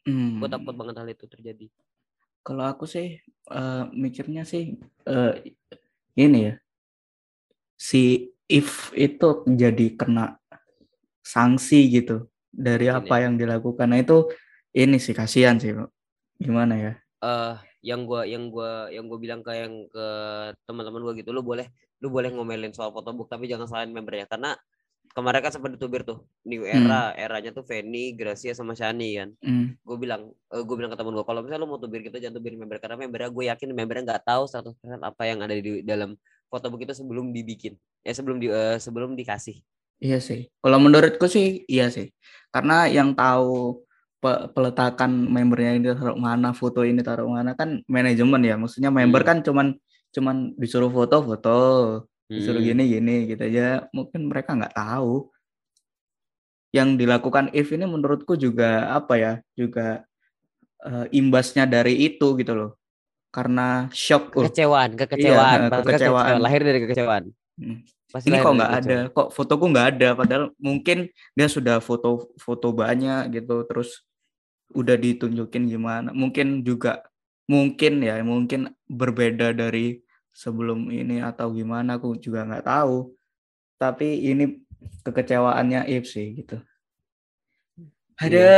Hmm. 0.07 0.39
gue 0.39 0.49
takut 0.49 0.75
banget 0.75 0.95
hal 0.99 1.07
itu 1.11 1.25
terjadi. 1.27 1.67
Kalau 2.43 2.63
aku 2.65 2.87
sih 2.87 3.19
uh, 3.51 3.87
mikirnya 3.91 4.47
sih 4.47 4.79
uh, 5.07 5.35
ini 6.15 6.51
ya. 6.51 6.55
Si 7.79 8.33
if 8.51 8.91
itu 8.97 9.43
jadi 9.47 9.95
kena 9.95 10.39
sanksi 11.29 11.85
gitu 11.93 12.25
dari 12.49 12.89
apa 12.89 13.21
yang 13.21 13.37
dilakukan 13.37 13.93
nah 13.93 14.01
itu 14.01 14.25
ini 14.73 14.97
sih 14.97 15.13
kasihan 15.13 15.61
sih 15.61 15.77
gimana 16.41 16.73
ya 16.73 16.93
uh, 17.21 17.61
yang 17.85 18.09
gua 18.09 18.25
yang 18.25 18.49
gua 18.49 18.89
yang 18.89 19.05
gua 19.05 19.19
bilang 19.21 19.45
ke 19.45 19.53
yang 19.53 19.85
ke 19.85 20.05
teman-teman 20.65 21.05
gua 21.05 21.13
gitu 21.13 21.29
lu 21.29 21.45
boleh 21.45 21.69
lu 22.01 22.09
boleh 22.09 22.33
ngomelin 22.33 22.73
soal 22.73 22.89
fotobook 22.89 23.29
tapi 23.29 23.45
jangan 23.45 23.69
salahin 23.69 23.93
membernya 23.93 24.25
karena 24.25 24.57
kemarin 25.13 25.41
kan 25.41 25.51
sempat 25.53 25.73
ditubir 25.73 26.05
tuh 26.05 26.21
new 26.45 26.63
era 26.63 27.11
hmm. 27.11 27.17
eranya 27.17 27.51
tuh 27.51 27.65
Feni, 27.65 28.13
Gracia 28.13 28.53
sama 28.53 28.77
Shani 28.77 29.17
kan. 29.17 29.29
Hmm. 29.41 29.73
Gue 29.81 29.97
bilang 29.97 30.29
uh, 30.53 30.55
eh, 30.59 30.63
gue 30.63 30.75
bilang 30.77 30.93
ke 30.93 30.97
temen 30.99 31.13
gue 31.17 31.25
kalau 31.25 31.41
misalnya 31.41 31.61
lu 31.65 31.69
mau 31.69 31.81
tubir 31.81 32.05
gitu 32.05 32.21
jangan 32.21 32.37
tubir 32.37 32.53
member 32.55 32.77
karena 32.77 32.95
membernya 32.95 33.29
gue 33.33 33.43
yakin 33.49 33.67
membernya 33.73 34.03
nggak 34.05 34.23
tahu 34.23 34.43
100% 34.45 35.01
apa 35.01 35.23
yang 35.25 35.39
ada 35.41 35.53
di 35.57 35.81
dalam 35.81 36.13
fotobook 36.47 36.85
itu 36.85 36.93
sebelum 36.93 37.33
dibikin. 37.33 37.73
Ya 38.05 38.13
sebelum 38.13 38.37
di 38.37 38.47
uh, 38.53 38.77
sebelum 38.77 39.17
dikasih. 39.17 39.59
Iya 39.99 40.23
sih. 40.23 40.47
Kalau 40.63 40.79
menurutku 40.79 41.27
sih 41.27 41.67
iya 41.67 41.91
sih. 41.91 42.07
Karena 42.49 42.87
yang 42.87 43.13
tahu 43.13 43.83
peletakan 44.55 45.31
membernya 45.31 45.71
ini 45.79 45.87
taruh 45.95 46.19
mana, 46.19 46.51
foto 46.51 46.83
ini 46.83 46.99
taruh 47.03 47.27
mana 47.27 47.55
kan 47.55 47.83
manajemen 47.87 48.41
ya. 48.43 48.55
Maksudnya 48.55 48.91
member 48.91 49.21
hmm. 49.23 49.29
kan 49.29 49.37
cuman 49.43 49.67
cuman 50.09 50.35
disuruh 50.57 50.89
foto-foto, 50.89 51.59
disuruh 52.31 52.63
hmm. 52.63 52.69
gini 52.73 52.83
gini 52.95 53.15
gitu 53.27 53.43
aja. 53.43 53.87
Mungkin 53.91 54.31
mereka 54.31 54.55
nggak 54.55 54.75
tahu. 54.75 55.27
Yang 56.69 56.89
dilakukan 57.01 57.45
if 57.51 57.67
ini 57.75 57.83
menurutku 57.83 58.39
juga 58.39 58.87
apa 58.95 59.19
ya? 59.19 59.33
Juga 59.53 60.07
uh, 60.87 61.05
imbasnya 61.11 61.67
dari 61.67 62.07
itu 62.07 62.39
gitu 62.39 62.55
loh. 62.55 62.71
Karena 63.35 63.91
shock. 63.91 64.31
Kekecewaan, 64.31 64.95
kekecewaan, 64.95 65.59
iya, 65.59 65.69
kekecewaan. 65.69 65.85
kekecewaan. 65.85 66.33
Lahir 66.39 66.61
dari 66.63 66.79
kekecewaan. 66.87 67.23
Hmm. 67.59 67.83
Pasti 68.09 68.33
ini 68.33 68.41
kok 68.41 68.57
nggak 68.57 68.73
ada, 68.73 68.97
kok 69.13 69.29
fotoku 69.29 69.69
nggak 69.69 69.87
ada, 69.95 70.07
padahal 70.17 70.45
mungkin 70.57 71.13
dia 71.37 71.45
sudah 71.45 71.77
foto 71.77 72.33
foto 72.41 72.73
banyak 72.73 73.29
gitu, 73.37 73.61
terus 73.69 74.01
udah 74.73 74.97
ditunjukin 74.97 75.69
gimana. 75.69 76.09
Mungkin 76.09 76.65
juga 76.65 77.05
mungkin 77.45 78.01
ya 78.01 78.17
mungkin 78.25 78.73
berbeda 78.89 79.53
dari 79.53 80.01
sebelum 80.33 80.89
ini 80.89 81.21
atau 81.21 81.53
gimana 81.53 82.01
aku 82.01 82.17
juga 82.17 82.49
nggak 82.49 82.65
tahu. 82.65 83.13
Tapi 83.77 84.25
ini 84.25 84.57
kekecewaannya 85.05 85.85
If 85.85 86.09
sih 86.09 86.33
gitu. 86.41 86.57
Ada 88.19 88.35
iya, 88.35 88.57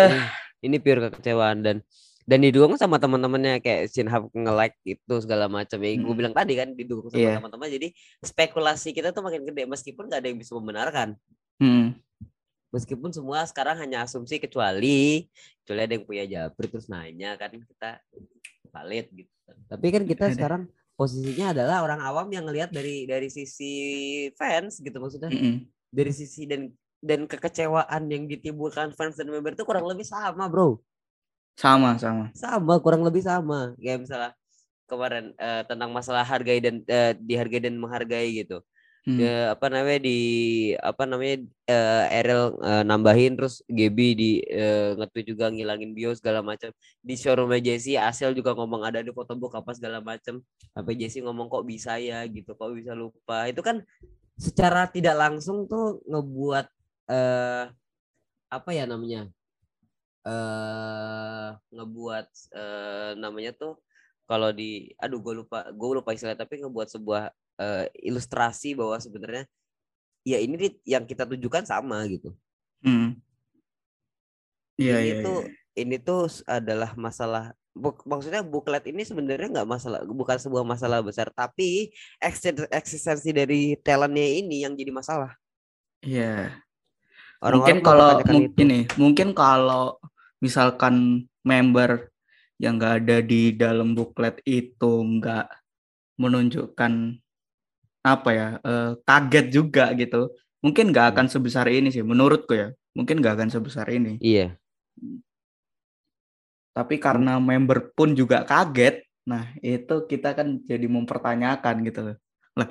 ini, 0.64 0.74
ini 0.74 0.78
pure 0.82 1.12
kekecewaan 1.12 1.62
dan 1.62 1.78
dan 2.26 2.40
didukung 2.42 2.78
sama 2.78 3.02
teman-temannya 3.02 3.60
kayak 3.62 3.90
Sinhab 3.90 4.30
nge-like 4.32 4.78
itu 4.86 5.14
segala 5.22 5.50
macam. 5.50 5.78
Ya 5.82 5.92
hmm. 5.98 6.04
gue 6.06 6.16
bilang 6.16 6.34
tadi 6.36 6.54
kan 6.54 6.70
didukung 6.74 7.10
sama 7.10 7.22
yeah. 7.22 7.38
teman-teman 7.38 7.68
jadi 7.70 7.88
spekulasi 8.22 8.94
kita 8.94 9.10
tuh 9.12 9.26
makin 9.26 9.46
gede 9.46 9.64
meskipun 9.66 10.08
nggak 10.08 10.20
ada 10.22 10.30
yang 10.30 10.40
bisa 10.40 10.52
membenarkan. 10.58 11.18
Hmm. 11.58 11.98
Meskipun 12.72 13.12
semua 13.12 13.44
sekarang 13.50 13.76
hanya 13.84 14.08
asumsi 14.08 14.40
kecuali 14.40 15.28
kecuali 15.64 15.82
ada 15.84 15.94
yang 15.98 16.06
punya 16.08 16.24
jabri 16.24 16.68
terus 16.72 16.88
nanya 16.88 17.36
kan 17.36 17.52
kita 17.52 18.00
valid 18.72 19.06
gitu. 19.12 19.32
Tapi 19.68 19.88
kan 19.92 20.04
kita 20.08 20.26
sekarang 20.32 20.72
posisinya 20.96 21.52
adalah 21.52 21.84
orang 21.84 22.00
awam 22.00 22.28
yang 22.32 22.48
ngelihat 22.48 22.72
dari 22.72 23.04
dari 23.10 23.28
sisi 23.28 23.74
fans 24.38 24.80
gitu 24.80 24.96
maksudnya. 25.02 25.34
Mm 25.34 25.42
-hmm. 25.42 25.56
dari 25.92 26.12
sisi 26.16 26.48
dan 26.48 26.72
dan 27.02 27.26
kekecewaan 27.26 28.08
yang 28.08 28.30
ditimbulkan 28.30 28.94
fans 28.94 29.18
dan 29.18 29.28
member 29.28 29.58
itu 29.58 29.66
kurang 29.66 29.90
lebih 29.90 30.06
sama 30.06 30.46
bro 30.46 30.78
sama 31.62 31.90
sama. 32.02 32.26
Sama 32.34 32.74
kurang 32.82 33.06
lebih 33.06 33.22
sama. 33.22 33.78
Kayak 33.78 34.10
misalnya 34.10 34.32
kemarin 34.90 35.26
uh, 35.38 35.62
tentang 35.70 35.94
masalah 35.94 36.26
hargai 36.26 36.58
dan 36.58 36.82
uh, 36.90 37.14
dihargai 37.22 37.62
dan 37.62 37.78
menghargai 37.78 38.42
gitu. 38.42 38.66
Hmm. 39.02 39.18
ya, 39.18 39.58
apa 39.58 39.66
namanya 39.66 40.06
di 40.06 40.20
apa 40.78 41.10
namanya 41.10 41.42
uh, 41.74 42.06
Erel 42.14 42.54
uh, 42.62 42.86
nambahin 42.86 43.34
terus 43.34 43.66
Gaby 43.66 44.08
di 44.14 44.32
uh, 44.46 44.94
nge 44.94 45.26
juga 45.26 45.50
ngilangin 45.50 45.98
bio 45.98 46.14
segala 46.14 46.46
macam 46.46 46.70
di 47.02 47.18
showroom 47.18 47.50
Jesse 47.66 47.98
Asel 47.98 48.38
juga 48.38 48.54
ngomong 48.54 48.86
ada 48.86 49.02
di 49.02 49.10
foto 49.10 49.34
book 49.34 49.58
apa 49.58 49.74
segala 49.74 50.06
macam 50.06 50.46
sampai 50.78 50.94
Jesse 51.02 51.18
ngomong 51.26 51.50
kok 51.50 51.66
bisa 51.66 51.98
ya? 51.98 52.22
gitu 52.30 52.54
kok 52.54 52.70
bisa 52.78 52.94
lupa? 52.94 53.50
Itu 53.50 53.66
kan 53.66 53.82
secara 54.38 54.86
tidak 54.86 55.18
langsung 55.18 55.66
tuh 55.66 56.06
ngebuat 56.06 56.66
uh, 57.10 57.74
apa 58.54 58.70
ya 58.70 58.86
namanya 58.86 59.34
uh, 60.26 61.58
ngebuat 61.72 62.28
uh, 62.54 63.12
namanya 63.18 63.52
tuh 63.56 63.78
kalau 64.30 64.54
di 64.56 64.94
aduh 64.96 65.20
gue 65.20 65.44
lupa 65.44 65.68
gue 65.70 65.90
lupa 65.92 66.16
istilah 66.16 66.38
tapi 66.38 66.64
ngebuat 66.64 66.88
sebuah 66.88 67.24
uh, 67.60 67.86
ilustrasi 68.00 68.78
bahwa 68.78 68.96
sebenarnya 69.02 69.44
ya 70.24 70.38
ini 70.38 70.78
yang 70.86 71.04
kita 71.04 71.26
tunjukkan 71.26 71.66
sama 71.66 72.06
gitu. 72.08 72.32
Hmm. 72.86 73.18
Iya, 74.80 74.98
ini 74.98 75.06
iya, 75.06 75.16
tuh 75.22 75.40
ya. 75.46 75.50
ini 75.84 75.96
tuh 76.02 76.22
adalah 76.50 76.92
masalah 76.98 77.54
buk, 77.76 78.02
maksudnya 78.04 78.42
buklet 78.42 78.84
ini 78.90 79.06
sebenarnya 79.06 79.62
nggak 79.62 79.70
masalah 79.70 80.00
bukan 80.08 80.38
sebuah 80.42 80.66
masalah 80.66 81.00
besar 81.06 81.30
tapi 81.30 81.94
eksistensi 82.72 83.30
dari 83.30 83.78
talentnya 83.80 84.28
ini 84.42 84.66
yang 84.66 84.74
jadi 84.74 84.90
masalah. 84.90 85.38
Iya. 86.02 86.58
Orang 87.42 87.66
mungkin 87.66 87.78
kalau 87.82 88.22
mungkin 88.22 88.66
nih, 88.70 88.84
mungkin 89.02 89.28
kalau 89.34 89.98
misalkan 90.42 91.26
member 91.46 92.12
yang 92.62 92.78
nggak 92.78 93.06
ada 93.06 93.18
di 93.26 93.54
dalam 93.56 93.94
buklet 93.98 94.38
itu 94.46 95.02
nggak 95.02 95.50
menunjukkan 96.22 96.94
apa 98.02 98.30
ya 98.34 98.48
uh, 98.66 98.98
kaget 99.06 99.46
juga 99.54 99.94
gitu 99.94 100.34
mungkin 100.62 100.90
nggak 100.94 101.06
hmm. 101.10 101.14
akan 101.18 101.28
sebesar 101.30 101.66
ini 101.70 101.90
sih 101.90 102.06
menurutku 102.06 102.54
ya 102.54 102.70
mungkin 102.94 103.24
nggak 103.24 103.36
akan 103.40 103.50
sebesar 103.50 103.88
ini. 103.90 104.20
Iya. 104.20 104.56
Tapi 106.72 106.96
karena 107.02 107.40
member 107.40 107.92
pun 107.92 108.16
juga 108.16 108.44
kaget 108.46 109.04
nah 109.22 109.54
itu 109.62 110.10
kita 110.10 110.34
kan 110.34 110.58
jadi 110.66 110.88
mempertanyakan 110.90 111.76
gitu 111.86 112.00
loh. 112.02 112.18
Lah 112.58 112.70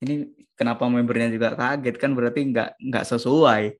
ini 0.00 0.32
kenapa 0.56 0.88
membernya 0.88 1.28
juga 1.32 1.52
kaget? 1.56 1.96
Kan 2.00 2.16
berarti 2.16 2.48
nggak 2.48 2.80
nggak 2.80 3.04
sesuai 3.06 3.76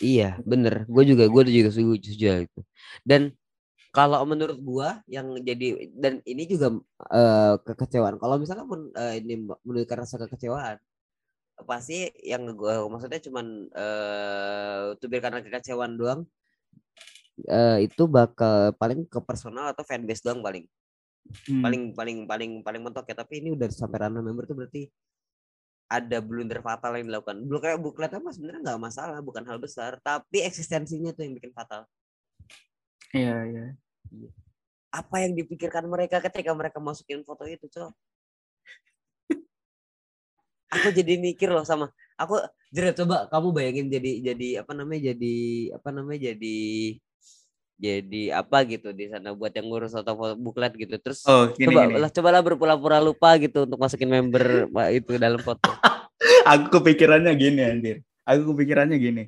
Iya, 0.00 0.36
bener. 0.44 0.84
Gue 0.88 1.04
juga, 1.08 1.24
gue 1.28 1.42
juga 1.48 1.70
setuju, 1.72 1.96
setuju 2.04 2.26
itu. 2.44 2.60
Dan 3.00 3.32
kalau 3.96 4.20
menurut 4.28 4.60
gue 4.60 4.88
yang 5.08 5.40
jadi 5.40 5.88
dan 5.96 6.20
ini 6.28 6.44
juga 6.44 6.76
uh, 7.08 7.56
kekecewaan. 7.64 8.20
Kalau 8.20 8.36
misalnya 8.36 8.68
pun 8.68 8.92
uh, 8.92 9.14
ini 9.16 9.48
menunjukkan 9.64 9.98
rasa 10.04 10.20
kekecewaan, 10.20 10.76
pasti 11.64 12.12
yang 12.20 12.44
gue 12.52 12.74
maksudnya 12.92 13.20
cuman 13.24 13.72
uh, 13.72 14.92
tubir 15.00 15.24
karena 15.24 15.40
kekecewaan 15.40 15.96
doang. 15.96 16.28
Uh, 17.48 17.80
itu 17.84 18.04
bakal 18.08 18.72
paling 18.76 19.04
ke 19.08 19.20
personal 19.24 19.72
atau 19.72 19.80
fanbase 19.80 20.20
doang 20.20 20.44
paling. 20.44 20.68
Hmm. 21.48 21.64
Paling 21.64 21.82
paling 21.96 22.18
paling 22.28 22.52
paling 22.60 22.80
mentok 22.84 23.08
ya. 23.08 23.16
Tapi 23.16 23.40
ini 23.40 23.56
udah 23.56 23.68
sampai 23.72 24.04
ranah 24.04 24.20
member 24.20 24.44
tuh 24.44 24.60
berarti 24.60 24.92
ada 25.86 26.18
blunder 26.18 26.60
fatal 26.62 26.98
yang 26.98 27.06
dilakukan. 27.10 27.36
Blunder 27.46 27.78
buklet 27.78 28.10
apa 28.10 28.28
sebenarnya 28.34 28.60
nggak 28.72 28.82
masalah, 28.82 29.18
bukan 29.22 29.46
hal 29.46 29.58
besar, 29.62 29.98
tapi 30.02 30.42
eksistensinya 30.42 31.14
tuh 31.14 31.26
yang 31.26 31.34
bikin 31.38 31.54
fatal. 31.54 31.86
Iya, 33.14 33.36
iya. 33.46 33.64
iya. 34.10 34.30
Apa 34.90 35.22
yang 35.22 35.36
dipikirkan 35.38 35.86
mereka 35.86 36.18
ketika 36.22 36.50
mereka 36.52 36.78
masukin 36.82 37.22
foto 37.22 37.46
itu, 37.46 37.66
Cok? 37.70 37.92
aku 40.74 40.88
jadi 40.90 41.14
mikir 41.22 41.48
loh 41.54 41.62
sama 41.62 41.94
aku 42.16 42.40
jadi 42.72 42.96
coba 42.96 43.28
kamu 43.28 43.48
bayangin 43.52 43.86
jadi 43.92 44.10
jadi 44.32 44.48
apa 44.64 44.72
namanya 44.72 45.12
jadi 45.14 45.36
apa 45.76 45.88
namanya 45.92 46.20
jadi 46.32 46.58
jadi 47.76 48.40
apa 48.40 48.64
gitu 48.64 48.88
di 48.96 49.12
sana 49.12 49.36
buat 49.36 49.52
yang 49.52 49.68
ngurus 49.68 49.92
atau 49.92 50.16
buklet 50.36 50.72
gitu. 50.80 50.96
Terus 50.96 51.22
oh, 51.28 51.52
gini, 51.52 51.68
coba 51.68 51.82
gini. 51.84 51.94
lah 52.00 52.10
cobalah 52.10 52.40
berpura-pura 52.40 52.98
lupa 53.04 53.36
gitu 53.36 53.68
untuk 53.68 53.76
masukin 53.76 54.08
member 54.08 54.68
itu 54.98 55.20
dalam 55.20 55.40
foto 55.40 55.76
aku 56.50 56.80
kepikirannya 56.80 57.32
gini 57.36 57.62
anjir. 57.62 57.96
Aku 58.26 58.56
kepikirannya 58.56 58.96
gini. 58.96 59.24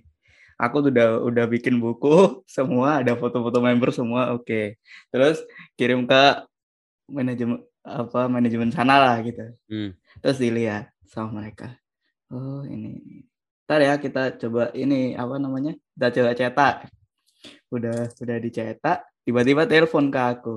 Aku 0.59 0.83
udah 0.83 1.23
udah 1.23 1.45
bikin 1.47 1.79
buku 1.79 2.41
semua 2.57 3.05
ada 3.05 3.15
foto-foto 3.15 3.61
member 3.61 3.93
semua 3.93 4.35
oke. 4.35 4.49
Okay. 4.49 4.67
terus 5.13 5.45
kirim 5.79 6.09
ke 6.09 6.43
manajemen 7.09 7.63
apa 7.85 8.27
manajemen 8.27 8.73
sana 8.73 8.97
lah 9.01 9.17
gitu. 9.23 9.45
Hmm. 9.71 9.97
terus 10.25 10.41
dilihat 10.41 10.91
sama 11.07 11.45
mereka. 11.45 11.77
Oh 12.33 12.65
ini. 12.65 13.25
Ntar 13.69 13.85
ya 13.85 13.95
kita 14.01 14.41
coba 14.41 14.73
ini 14.73 15.13
apa 15.13 15.37
namanya 15.37 15.77
kita 15.95 16.09
coba 16.17 16.31
cetak 16.33 16.75
udah 17.69 18.09
udah 18.17 18.37
dicetak 18.41 19.05
tiba-tiba 19.25 19.69
telepon 19.69 20.09
ke 20.09 20.21
aku. 20.21 20.55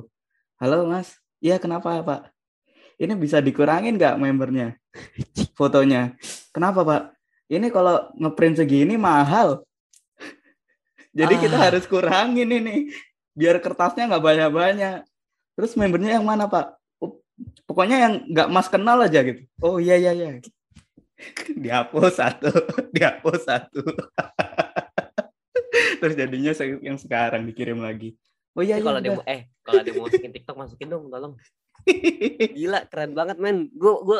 Halo 0.61 0.87
mas. 0.87 1.19
Iya 1.43 1.59
kenapa 1.59 1.99
pak? 2.05 2.31
Ini 3.01 3.17
bisa 3.17 3.41
dikurangin 3.41 3.97
nggak 3.97 4.15
membernya? 4.21 4.77
Fotonya. 5.57 6.15
Kenapa 6.55 6.85
pak? 6.85 7.01
Ini 7.51 7.67
kalau 7.73 8.13
ngeprint 8.15 8.63
segini 8.63 8.95
mahal. 8.95 9.65
Jadi 11.11 11.33
ah. 11.35 11.41
kita 11.43 11.57
harus 11.59 11.83
kurangin 11.83 12.47
ini 12.47 12.87
biar 13.35 13.59
kertasnya 13.59 14.07
nggak 14.07 14.23
banyak-banyak. 14.23 15.03
Terus 15.59 15.75
membernya 15.75 16.15
yang 16.15 16.23
mana 16.23 16.47
pak? 16.47 16.79
Pokoknya 17.67 17.97
yang 17.99 18.13
nggak 18.31 18.47
mas 18.47 18.71
kenal 18.71 19.01
aja 19.03 19.19
gitu. 19.19 19.43
Oh 19.59 19.81
iya 19.81 19.99
iya 19.99 20.15
iya. 20.15 20.29
Dihapus 21.63 22.15
satu 22.17 22.49
dihapus 22.95 23.41
satu 23.43 23.83
terus 26.01 26.15
jadinya 26.17 26.51
yang 26.81 26.97
sekarang 26.97 27.45
dikirim 27.47 27.79
lagi. 27.79 28.15
Oh 28.51 28.63
iya, 28.63 28.77
iya 28.79 28.83
kalau 28.83 28.99
dia 28.99 29.15
eh 29.31 29.41
kalau 29.63 29.79
dia 29.79 29.93
mau 29.95 30.05
masukin 30.11 30.31
TikTok 30.35 30.55
masukin 30.59 30.87
dong 30.91 31.07
tolong. 31.07 31.33
Gila 32.57 32.79
keren 32.91 33.11
banget 33.15 33.37
men. 33.39 33.71
Gue 33.71 33.93
gue 34.03 34.19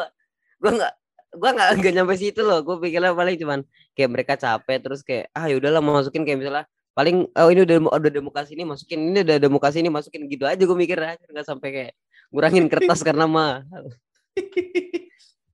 gue 0.64 0.72
nggak 0.72 0.94
gue 1.36 1.50
nggak 1.52 1.70
nggak 1.84 1.94
nyampe 2.00 2.16
situ 2.16 2.40
loh. 2.40 2.64
Gue 2.64 2.80
pikirnya 2.80 3.12
paling 3.12 3.36
cuman 3.36 3.60
kayak 3.92 4.10
mereka 4.12 4.34
capek 4.40 4.78
terus 4.80 5.04
kayak 5.04 5.28
ah 5.36 5.52
yaudahlah 5.52 5.84
mau 5.84 6.00
masukin 6.00 6.24
kayak 6.24 6.40
misalnya 6.40 6.66
paling 6.96 7.28
oh 7.36 7.50
ini 7.52 7.64
udah 7.68 7.78
udah 7.92 8.12
demokrasi 8.12 8.56
ini 8.56 8.64
masukin 8.68 9.00
ini 9.12 9.20
udah 9.20 9.38
demokrasi 9.40 9.78
ini 9.84 9.92
masukin. 9.92 10.32
Gitu 10.32 10.48
aja 10.48 10.64
gue 10.64 10.78
mikir 10.80 10.96
aja 10.96 11.20
nggak 11.28 11.48
sampai 11.48 11.70
kayak 11.76 11.92
ngurangin 12.32 12.72
kertas 12.72 13.04
karena 13.04 13.28
mah 13.28 13.68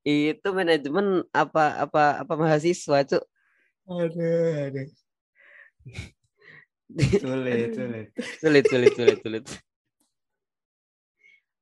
itu 0.08 0.48
manajemen 0.54 1.26
apa 1.34 1.90
apa 1.90 2.04
apa 2.22 2.34
mahasiswa 2.38 3.02
cuk. 3.10 3.24
Aduh 3.90 4.70
aduh 4.70 5.07
sulit 6.96 7.70
sulit. 7.76 8.08
Sulit 8.40 8.66
sulit 8.72 8.94
sulit 8.96 9.20
sulit. 9.22 9.44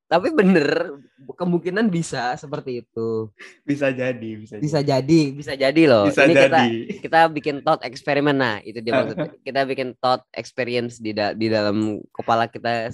Tapi 0.05 0.29
bener 0.37 1.01
kemungkinan 1.33 1.89
bisa 1.89 2.37
seperti 2.37 2.85
itu. 2.85 3.33
Bisa 3.65 3.89
jadi 3.89 4.29
bisa 4.37 4.61
bisa 4.61 4.79
jadi, 4.85 5.21
bisa 5.33 5.57
jadi 5.57 5.81
loh. 5.89 6.05
Bisa 6.05 6.29
ini 6.29 6.37
jadi. 6.37 6.45
kita 6.45 6.61
kita 7.01 7.19
bikin 7.33 7.55
thought 7.65 7.81
eksperimen 7.81 8.37
nah 8.37 8.61
itu 8.61 8.85
dia 8.85 9.01
maksudnya 9.01 9.33
kita 9.47 9.65
bikin 9.65 9.97
thought 9.97 10.21
experience 10.37 11.01
di 11.01 11.09
da 11.09 11.33
di 11.33 11.49
dalam 11.49 12.05
kepala 12.13 12.45
kita 12.45 12.93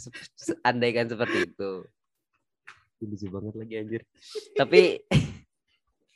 andaikan 0.63 1.11
seperti 1.11 1.51
itu. 1.51 1.83
Lucu 3.03 3.27
banget 3.27 3.53
lagi 3.59 3.75
anjir. 3.75 4.01
Tapi 4.55 5.03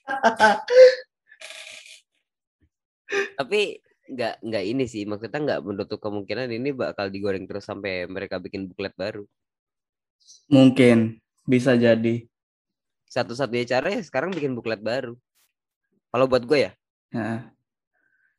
tapi 3.36 3.84
nggak 4.06 4.34
nggak 4.46 4.64
ini 4.66 4.86
sih 4.86 5.04
maksudnya 5.10 5.40
nggak 5.42 5.62
menutup 5.66 5.98
kemungkinan 5.98 6.50
ini 6.54 6.70
bakal 6.72 7.10
digoreng 7.10 7.50
terus 7.50 7.66
sampai 7.66 8.06
mereka 8.06 8.38
bikin 8.38 8.70
buklet 8.70 8.94
baru. 8.94 9.26
Mungkin 10.50 11.18
bisa 11.46 11.74
jadi. 11.74 12.26
Satu-satunya 13.10 13.66
cara 13.78 13.88
ya 13.94 14.02
sekarang 14.02 14.34
bikin 14.34 14.54
buklet 14.54 14.82
baru. 14.82 15.18
Kalau 16.14 16.26
buat 16.30 16.44
gue 16.46 16.70
ya? 16.70 16.72
Nah. 17.14 17.52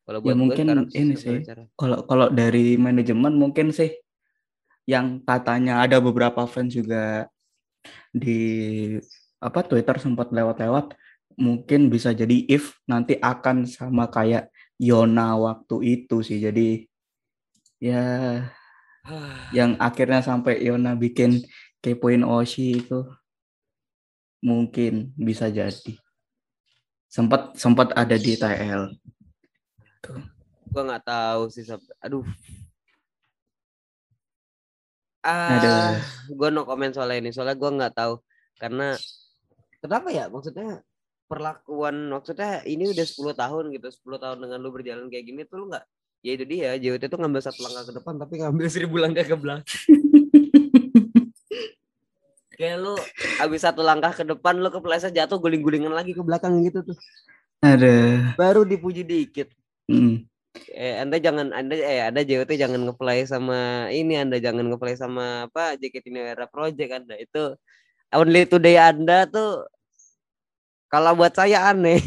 kalau 0.07 0.23
ya 0.23 0.31
buat 0.31 0.35
ya, 0.35 0.39
mungkin 0.39 0.65
gue 0.71 0.95
ini 0.95 1.15
sih. 1.19 1.43
kalau 1.75 2.07
kalau 2.07 2.31
dari 2.31 2.79
manajemen 2.79 3.35
mungkin 3.35 3.75
sih 3.75 3.91
yang 4.87 5.19
katanya 5.27 5.83
ada 5.83 5.99
beberapa 5.99 6.47
fans 6.47 6.71
juga 6.71 7.27
di 8.15 8.39
apa 9.43 9.67
Twitter 9.67 9.99
sempat 9.99 10.31
lewat-lewat 10.31 10.95
mungkin 11.37 11.91
bisa 11.91 12.15
jadi 12.15 12.47
if 12.49 12.79
nanti 12.89 13.19
akan 13.19 13.67
sama 13.67 14.07
kayak 14.07 14.49
Yona 14.77 15.37
waktu 15.37 15.75
itu 15.83 16.21
sih. 16.21 16.37
Jadi 16.41 16.85
ya 17.81 18.41
yang 19.57 19.77
akhirnya 19.77 20.21
sampai 20.21 20.61
Yona 20.61 20.93
bikin 20.97 21.41
kepoin 21.81 22.25
Oshi 22.25 22.81
itu 22.81 23.05
mungkin 24.41 25.13
bisa 25.17 25.49
jadi. 25.49 25.93
Sempat 27.09 27.57
sempat 27.57 27.93
ada 27.97 28.15
di 28.15 28.37
TL. 28.37 28.93
Tuh. 30.05 30.21
Gua 30.69 30.83
nggak 30.85 31.05
tahu 31.07 31.41
sih 31.49 31.65
aduh. 32.03 32.25
Ah, 35.27 35.99
gue 36.31 36.49
no 36.55 36.63
komen 36.63 36.95
soal 36.95 37.11
ini. 37.19 37.35
Soalnya 37.35 37.59
gue 37.59 37.67
nggak 37.67 37.95
tahu 37.99 38.23
karena 38.55 38.95
kenapa 39.83 40.07
ya 40.07 40.31
maksudnya 40.31 40.86
perlakuan 41.27 42.07
maksudnya 42.09 42.63
ini 42.63 42.89
udah 42.91 43.05
10 43.05 43.35
tahun 43.35 43.63
gitu 43.75 43.87
10 43.91 44.23
tahun 44.23 44.37
dengan 44.47 44.57
lu 44.63 44.71
berjalan 44.71 45.11
kayak 45.11 45.25
gini 45.27 45.41
tuh 45.43 45.63
lu 45.63 45.65
nggak 45.69 45.85
ya 46.25 46.31
itu 46.33 46.45
dia 46.47 46.69
JWT 46.79 47.03
tuh 47.11 47.19
ngambil 47.21 47.41
satu 47.43 47.59
langkah 47.67 47.83
ke 47.87 47.93
depan 47.99 48.13
tapi 48.17 48.33
ngambil 48.41 48.67
seribu 48.73 48.95
langkah 48.97 49.25
ke 49.27 49.35
belakang. 49.37 49.65
Kayak 52.57 52.77
lu 52.81 52.97
habis 53.37 53.61
satu 53.61 53.85
langkah 53.85 54.09
ke 54.09 54.25
depan 54.25 54.57
lu 54.57 54.73
kepleset 54.73 55.13
jatuh 55.13 55.37
guling-gulingan 55.37 55.93
lagi 55.93 56.17
ke 56.17 56.25
belakang 56.25 56.57
gitu 56.65 56.81
tuh. 56.81 56.97
Ada 57.61 58.33
baru 58.33 58.65
dipuji 58.65 59.05
dikit. 59.05 59.53
Hmm. 59.87 60.25
eh 60.73 60.97
anda 60.97 61.21
jangan 61.21 61.53
anda 61.53 61.77
eh 61.77 62.01
ada 62.01 62.25
JWT 62.25 62.57
jangan 62.57 62.81
ngeplay 62.89 63.29
sama 63.29 63.87
ini 63.93 64.17
anda 64.17 64.41
jangan 64.41 64.65
ngeplay 64.73 64.97
sama 64.97 65.45
apa 65.45 65.77
JKT 65.77 66.09
Era 66.17 66.49
Project 66.49 66.91
anda. 66.97 67.13
Itu 67.13 67.53
only 68.09 68.49
today 68.49 68.81
anda 68.81 69.29
tuh 69.29 69.69
kalau 70.87 71.15
buat 71.15 71.35
saya 71.35 71.71
aneh. 71.71 71.99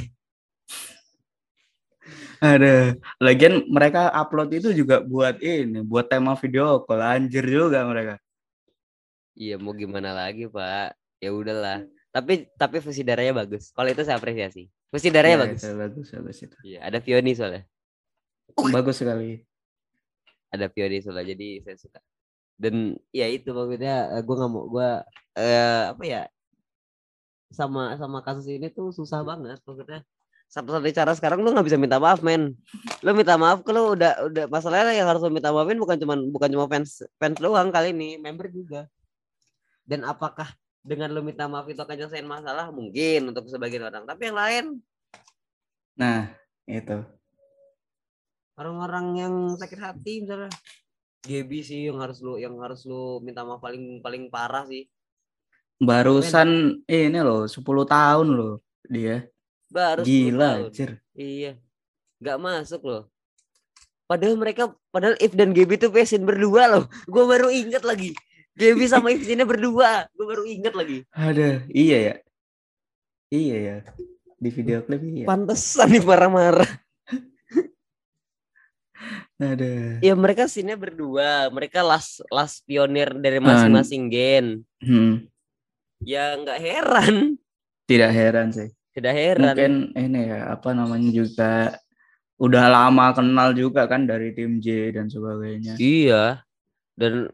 Ada. 2.41 2.97
Lagian 3.21 3.69
mereka 3.69 4.09
upload 4.17 4.57
itu 4.57 4.73
juga 4.73 5.05
buat 5.05 5.37
ini, 5.45 5.85
buat 5.85 6.09
tema 6.09 6.33
video 6.41 6.81
call 6.89 7.05
anjir 7.05 7.45
juga 7.45 7.85
mereka. 7.85 8.17
Iya, 9.37 9.61
mau 9.61 9.77
gimana 9.77 10.17
lagi, 10.17 10.49
Pak? 10.49 10.97
Ya 11.21 11.31
udahlah. 11.37 11.85
Tapi 12.11 12.49
tapi 12.57 12.81
fusi 12.81 13.05
darahnya 13.05 13.37
bagus. 13.45 13.69
Kalau 13.77 13.93
itu 13.93 14.01
saya 14.03 14.17
apresiasi. 14.17 14.73
Fusi 14.89 15.13
darahnya 15.13 15.37
ya, 15.37 15.43
bagus. 15.45 15.63
bagus, 15.63 16.09
bagus 16.17 16.39
itu. 16.49 16.57
Iya, 16.65 16.79
ada 16.81 16.99
Fioni 17.05 17.33
soalnya. 17.37 17.63
Bagus 18.57 18.97
sekali. 18.99 19.45
Ada 20.51 20.67
Fioni 20.73 20.99
soalnya, 21.05 21.37
jadi 21.37 21.49
saya 21.63 21.77
suka. 21.77 22.01
Dan 22.57 22.97
ya 23.13 23.29
itu 23.29 23.53
maksudnya 23.53 24.17
gue 24.21 24.35
nggak 24.37 24.51
mau 24.53 24.69
gue 24.69 24.91
uh, 25.41 25.83
apa 25.97 26.05
ya 26.05 26.29
sama 27.51 27.99
sama 27.99 28.23
kasus 28.23 28.47
ini 28.47 28.71
tuh 28.71 28.95
susah 28.95 29.27
banget 29.27 29.59
maksudnya. 29.67 30.07
Satu-satunya 30.51 30.95
cara 31.03 31.13
sekarang 31.15 31.47
lu 31.47 31.55
nggak 31.55 31.67
bisa 31.67 31.79
minta 31.79 32.03
maaf 32.03 32.23
men. 32.27 32.59
Lu 33.07 33.11
minta 33.15 33.39
maaf 33.39 33.63
kalau 33.63 33.95
udah 33.95 34.27
udah 34.27 34.45
masalahnya 34.51 34.95
yang 34.99 35.07
harus 35.07 35.23
lu 35.23 35.31
minta 35.31 35.55
maafin 35.55 35.79
bukan 35.79 35.95
cuma 35.95 36.19
bukan 36.19 36.49
cuma 36.51 36.67
fans 36.67 37.07
fans 37.23 37.39
doang 37.39 37.71
kali 37.71 37.95
ini 37.95 38.19
member 38.19 38.51
juga. 38.51 38.91
Dan 39.87 40.03
apakah 40.03 40.51
dengan 40.83 41.11
lu 41.15 41.23
minta 41.23 41.47
maaf 41.47 41.71
itu 41.71 41.79
akan 41.79 41.95
nyelesain 41.95 42.27
masalah? 42.27 42.71
Mungkin 42.75 43.31
untuk 43.31 43.47
sebagian 43.47 43.87
orang. 43.87 44.07
Tapi 44.07 44.23
yang 44.31 44.39
lain? 44.39 44.65
Nah, 45.99 46.35
itu. 46.67 46.99
orang-orang 48.61 49.07
yang 49.17 49.35
sakit 49.57 49.81
hati 49.81 50.13
misalnya. 50.27 50.53
Gaby 51.21 51.61
sih 51.61 51.89
yang 51.89 52.01
harus 52.01 52.25
lu 52.25 52.41
yang 52.41 52.57
harus 52.65 52.89
lu 52.89 53.21
minta 53.21 53.45
maaf 53.45 53.61
paling 53.61 54.01
paling 54.01 54.33
parah 54.33 54.65
sih 54.65 54.89
Barusan 55.81 56.81
ini 56.85 57.19
loh, 57.19 57.49
10 57.49 57.59
tahun 57.87 58.29
loh 58.31 58.55
dia. 58.85 59.27
baru 59.67 60.03
10 60.03 60.05
Gila, 60.05 60.51
anjir. 60.67 60.91
iya 61.15 61.55
nggak 62.19 62.37
masuk 62.37 62.83
loh 62.83 63.03
padahal 64.05 64.35
mereka 64.35 64.75
padahal 64.91 65.15
If 65.17 65.33
dan 65.33 65.55
Gaby 65.55 65.79
tuh 65.79 65.89
pesin 65.89 66.27
berdua 66.27 66.67
loh 66.67 66.85
gue 67.07 67.25
baru 67.25 67.49
inget 67.49 67.81
lagi 67.81 68.13
Gaby 68.53 68.85
sama 68.85 69.09
If 69.09 69.25
ini 69.25 69.41
berdua 69.41 70.05
gue 70.11 70.27
baru 70.27 70.43
inget 70.43 70.75
lagi 70.75 71.07
Ada, 71.15 71.63
iya 71.71 71.99
ya. 72.03 72.15
Iya 73.31 73.57
ya. 73.57 73.77
Di 74.37 74.51
video 74.51 74.83
klip 74.83 74.99
iya. 75.01 75.23
pantesan 75.23 75.87
nih 75.87 76.03
marah-marah 76.03 76.67
Ada. 79.39 80.03
ya 80.03 80.13
mereka 80.13 80.45
sinnya 80.45 80.75
berdua 80.75 81.47
mereka 81.49 81.81
las 81.81 82.21
las 82.29 82.59
pionir 82.61 83.15
dari 83.17 83.39
masing-masing 83.39 84.03
gen 84.11 84.47
Hmm, 84.83 85.30
ya 86.05 86.37
nggak 86.37 86.59
heran 86.61 87.17
tidak 87.91 88.11
heran 88.15 88.49
sih. 88.55 88.69
tidak 88.95 89.15
heran 89.15 89.55
Mungkin 89.55 89.75
ini 89.99 90.21
ya, 90.31 90.55
apa 90.55 90.71
namanya 90.71 91.11
juga 91.11 91.75
udah 92.41 92.65
lama 92.73 93.13
kenal 93.13 93.53
juga 93.53 93.85
kan 93.85 94.09
dari 94.09 94.33
tim 94.33 94.63
J 94.65 94.97
dan 94.97 95.13
sebagainya. 95.13 95.77
Iya. 95.77 96.41
Dan 96.97 97.29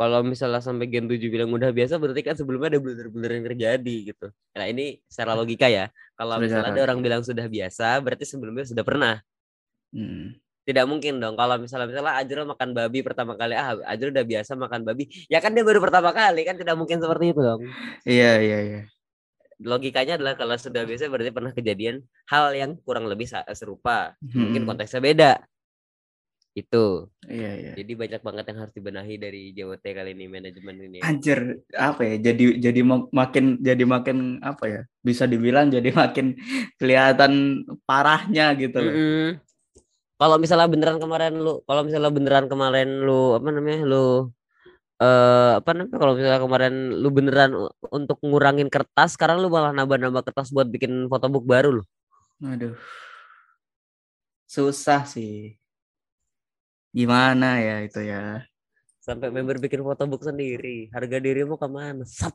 kalau 0.00 0.24
misalnya 0.24 0.64
sampai 0.64 0.88
Gen 0.88 1.04
7 1.04 1.20
bilang 1.28 1.52
udah 1.52 1.68
biasa 1.68 2.00
berarti 2.00 2.24
kan 2.24 2.32
sebelumnya 2.32 2.72
ada 2.72 2.80
blunder-blunder 2.80 3.32
yang 3.36 3.46
terjadi 3.52 3.96
gitu. 4.08 4.26
Nah, 4.56 4.64
ini 4.64 4.96
secara 5.04 5.36
logika 5.36 5.68
ya. 5.68 5.92
Kalau 6.16 6.40
misalnya 6.40 6.72
ada 6.72 6.82
orang 6.88 7.04
bilang 7.04 7.20
sudah 7.20 7.44
biasa, 7.44 8.00
berarti 8.00 8.24
sebelumnya 8.24 8.64
sudah 8.64 8.80
pernah. 8.80 9.20
Hmm. 9.92 10.40
Tidak 10.68 10.84
mungkin 10.84 11.16
dong 11.16 11.32
kalau 11.32 11.56
misalnya 11.56 11.88
misalnya 11.88 12.20
Ajrul 12.20 12.44
makan 12.44 12.76
babi 12.76 13.00
pertama 13.00 13.40
kali, 13.40 13.56
ah 13.56 13.72
Ajrul 13.88 14.12
udah 14.12 14.26
biasa 14.28 14.52
makan 14.52 14.84
babi. 14.84 15.08
Ya 15.32 15.40
kan 15.40 15.56
dia 15.56 15.64
baru 15.64 15.80
pertama 15.80 16.12
kali, 16.12 16.44
kan 16.44 16.60
tidak 16.60 16.76
mungkin 16.76 17.00
seperti 17.00 17.32
itu 17.32 17.40
dong. 17.40 17.64
Iya, 18.04 18.32
iya, 18.44 18.58
iya. 18.68 18.80
Logikanya 19.64 20.20
adalah 20.20 20.36
kalau 20.36 20.60
sudah 20.60 20.84
biasa 20.84 21.08
berarti 21.08 21.32
pernah 21.32 21.56
kejadian 21.56 22.04
hal 22.28 22.52
yang 22.52 22.76
kurang 22.84 23.08
lebih 23.08 23.24
serupa. 23.56 24.12
Mungkin 24.20 24.62
Hmm. 24.62 24.68
konteksnya 24.68 25.00
beda. 25.00 25.32
Itu. 26.52 27.08
Iya, 27.24 27.50
iya. 27.56 27.72
Jadi 27.80 27.92
banyak 27.96 28.20
banget 28.20 28.44
yang 28.52 28.58
harus 28.60 28.74
dibenahi 28.76 29.14
dari 29.16 29.56
JWT 29.56 29.84
kali 29.94 30.10
ini 30.12 30.26
manajemen 30.28 30.76
ini. 30.84 30.98
Anjir, 31.00 31.64
apa 31.72 32.02
ya? 32.04 32.16
Jadi 32.18 32.60
jadi 32.60 32.80
mak- 32.84 33.08
makin 33.08 33.56
jadi 33.62 33.84
makin 33.88 34.42
apa 34.44 34.64
ya? 34.68 34.82
Bisa 35.00 35.24
dibilang 35.24 35.72
jadi 35.72 35.90
makin 35.96 36.36
kelihatan 36.76 37.64
parahnya 37.88 38.52
gitu 38.58 38.78
loh. 38.84 38.92
Mm-mm. 38.92 39.47
Kalau 40.18 40.36
misalnya 40.42 40.66
beneran 40.66 40.98
kemarin 40.98 41.38
lu, 41.38 41.62
kalau 41.62 41.82
misalnya 41.86 42.10
beneran 42.10 42.46
kemarin 42.50 42.88
lu 43.06 43.38
apa 43.38 43.48
namanya 43.54 43.80
lu 43.86 44.34
eh 44.98 45.52
apa 45.62 45.70
namanya 45.78 45.94
kalau 46.02 46.12
misalnya 46.18 46.40
kemarin 46.42 46.74
lu 46.98 47.08
beneran 47.14 47.50
untuk 47.94 48.18
ngurangin 48.26 48.66
kertas, 48.66 49.14
sekarang 49.14 49.38
lu 49.38 49.46
malah 49.46 49.70
nambah-nambah 49.70 50.26
kertas 50.26 50.50
buat 50.50 50.66
bikin 50.66 51.06
photobook 51.06 51.46
baru 51.46 51.80
lu. 51.80 51.82
Aduh. 52.42 52.74
Susah 54.50 55.06
sih. 55.06 55.54
Gimana 56.90 57.62
ya 57.62 57.76
itu 57.86 58.00
ya? 58.02 58.42
Sampai 58.98 59.30
member 59.30 59.62
bikin 59.62 59.86
photobook 59.86 60.26
sendiri. 60.26 60.90
Harga 60.90 61.22
dirimu 61.22 61.54
ke 61.54 61.68
mana? 61.70 62.02
Sap. 62.02 62.34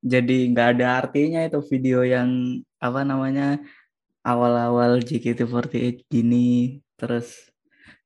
Jadi 0.00 0.48
nggak 0.54 0.68
ada 0.78 0.86
artinya 1.02 1.44
itu 1.44 1.58
video 1.66 2.06
yang 2.06 2.62
apa 2.78 3.02
namanya 3.02 3.58
awal-awal 4.26 4.98
JKT48 5.06 6.02
gini 6.10 6.82
terus 6.98 7.54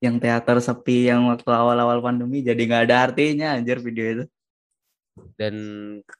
yang 0.04 0.16
teater 0.22 0.56
sepi 0.60 1.08
yang 1.08 1.28
waktu 1.28 1.48
awal-awal 1.52 2.00
pandemi 2.04 2.40
jadi 2.44 2.60
nggak 2.68 2.82
ada 2.88 2.96
artinya 3.08 3.46
anjir 3.56 3.78
video 3.80 4.06
itu. 4.14 4.24
Dan 5.36 5.54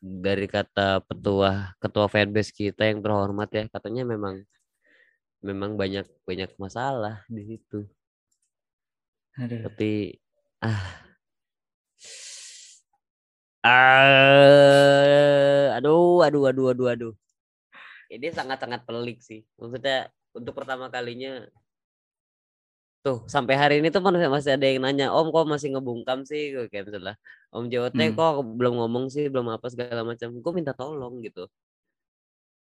dari 0.01 0.45
kata 0.45 1.01
petua 1.09 1.73
ketua 1.81 2.07
fanbase 2.13 2.53
kita 2.53 2.85
yang 2.85 3.01
terhormat 3.05 3.49
ya, 3.49 3.65
katanya 3.73 4.03
memang 4.05 4.45
memang 5.41 5.77
banyak 5.81 6.05
banyak 6.29 6.51
masalah 6.61 7.25
di 7.33 7.43
situ. 7.57 7.89
Aduh. 9.41 9.63
tapi 9.65 10.21
ah 10.61 10.85
ah 13.65 14.41
aduh 15.79 16.21
aduh 16.27 16.43
aduh 16.51 16.67
aduh 16.73 16.87
aduh 16.93 17.13
ini 18.11 18.27
sangat 18.35 18.59
sangat 18.59 18.83
pelik 18.85 19.23
sih. 19.23 19.47
Maksudnya 19.57 20.11
untuk 20.35 20.53
pertama 20.59 20.91
kalinya 20.91 21.47
tuh 23.01 23.25
sampai 23.25 23.57
hari 23.57 23.75
ini 23.81 23.89
tuh 23.89 24.05
masih 24.05 24.29
masih 24.29 24.53
ada 24.61 24.67
yang 24.69 24.85
nanya 24.85 25.07
om 25.09 25.33
kok 25.33 25.47
masih 25.49 25.73
ngebungkam 25.73 26.27
sih? 26.29 26.53
Kayak 26.69 26.91
misalnya 26.91 27.15
om 27.55 27.65
JOT 27.71 27.95
Hmm. 27.97 28.13
kok 28.19 28.33
belum 28.59 28.75
ngomong 28.77 29.09
sih 29.09 29.31
belum 29.33 29.49
apa 29.55 29.67
segala 29.73 30.03
macam. 30.05 30.29
Gue 30.43 30.53
minta 30.53 30.77
tolong 30.77 31.23
gitu. 31.25 31.49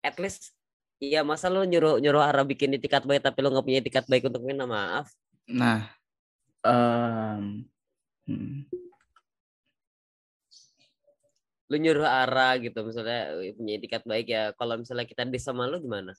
At 0.06 0.19
least 0.21 0.54
Iya 0.99 1.23
masa 1.23 1.47
lu 1.47 1.63
nyuruh 1.63 2.04
nyuruh 2.04 2.19
Ara 2.19 2.43
bikin 2.43 2.75
itikat 2.75 3.08
baik 3.08 3.23
tapi 3.23 3.39
lu 3.39 3.56
nggak 3.56 3.63
punya 3.63 3.80
itikat 3.80 4.04
baik 4.12 4.28
untuk 4.28 4.43
minta 4.43 4.67
maaf? 4.67 5.08
Nah, 5.47 5.88
em, 6.67 7.63
hmm, 8.28 8.67
lu 11.70 11.78
nyuruh 11.78 12.06
arah 12.06 12.58
gitu 12.58 12.82
misalnya 12.82 13.30
punya 13.54 13.74
etikat 13.78 14.02
baik 14.04 14.28
ya. 14.34 14.52
Kalau 14.58 14.76
misalnya 14.82 15.06
kita 15.06 15.22
dis 15.30 15.46
sama 15.46 15.70
lu 15.70 15.78
gimana? 15.78 16.18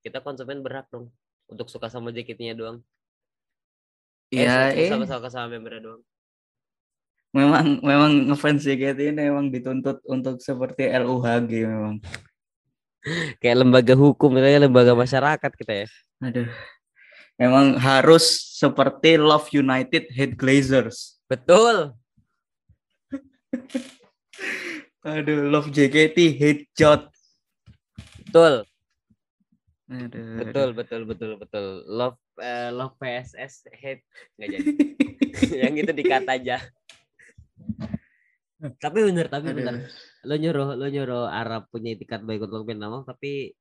Kita 0.00 0.22
konsumen 0.22 0.62
berhak 0.62 0.86
dong 0.94 1.10
untuk 1.50 1.66
suka 1.66 1.90
sama 1.90 2.14
jaketnya 2.14 2.54
doang. 2.54 2.78
Eh, 4.30 4.46
ya 4.46 4.70
suka 4.70 4.78
eh, 4.78 4.90
sama 4.94 5.04
suka 5.10 5.28
sama 5.28 5.46
membernya 5.58 5.82
doang. 5.90 6.02
Memang 7.34 7.82
memang 7.82 8.12
ngefans 8.30 8.62
JKT 8.62 9.10
ini 9.10 9.26
memang 9.26 9.50
dituntut 9.50 9.98
untuk 10.06 10.38
seperti 10.38 10.86
LUHG 10.86 11.66
memang. 11.66 11.98
kayak 13.42 13.58
lembaga 13.58 13.94
hukum 13.98 14.32
misalnya 14.32 14.70
lembaga 14.70 14.94
masyarakat 14.94 15.50
kita 15.50 15.72
ya. 15.82 15.88
Aduh. 16.22 16.46
Memang 17.34 17.74
harus 17.82 18.54
seperti 18.54 19.18
Love 19.18 19.50
United 19.50 20.06
Hate 20.14 20.38
Glazers. 20.38 21.18
betul 21.24 21.96
Aduh, 25.04 25.52
Love 25.52 25.68
JKT 25.68 26.18
Hate 26.40 26.64
Jot. 26.72 27.12
betul. 28.24 28.64
Aduh, 29.84 30.40
betul 30.40 30.68
betul 30.72 31.00
betul 31.04 31.30
betul. 31.36 31.66
Love 31.84 32.16
eh, 32.40 32.72
love 32.72 32.96
PSS 32.96 33.68
hate 33.68 34.02
nggak 34.40 34.48
jadi. 34.48 34.70
Yang 35.68 35.74
itu 35.84 35.92
dikat 35.92 36.24
aja. 36.24 36.56
Tapi 38.80 38.98
bener 39.04 39.28
tapi 39.28 39.52
aduh. 39.52 39.56
bener 39.60 39.74
lo 40.24 40.34
nyuruh 40.40 40.68
lo 40.80 40.86
nyuruh 40.88 41.28
Arab 41.28 41.68
punya 41.68 41.92
etikat 41.92 42.24
baik 42.24 42.48
untuk 42.48 42.64
maaf 42.64 43.04
tapi 43.04 43.52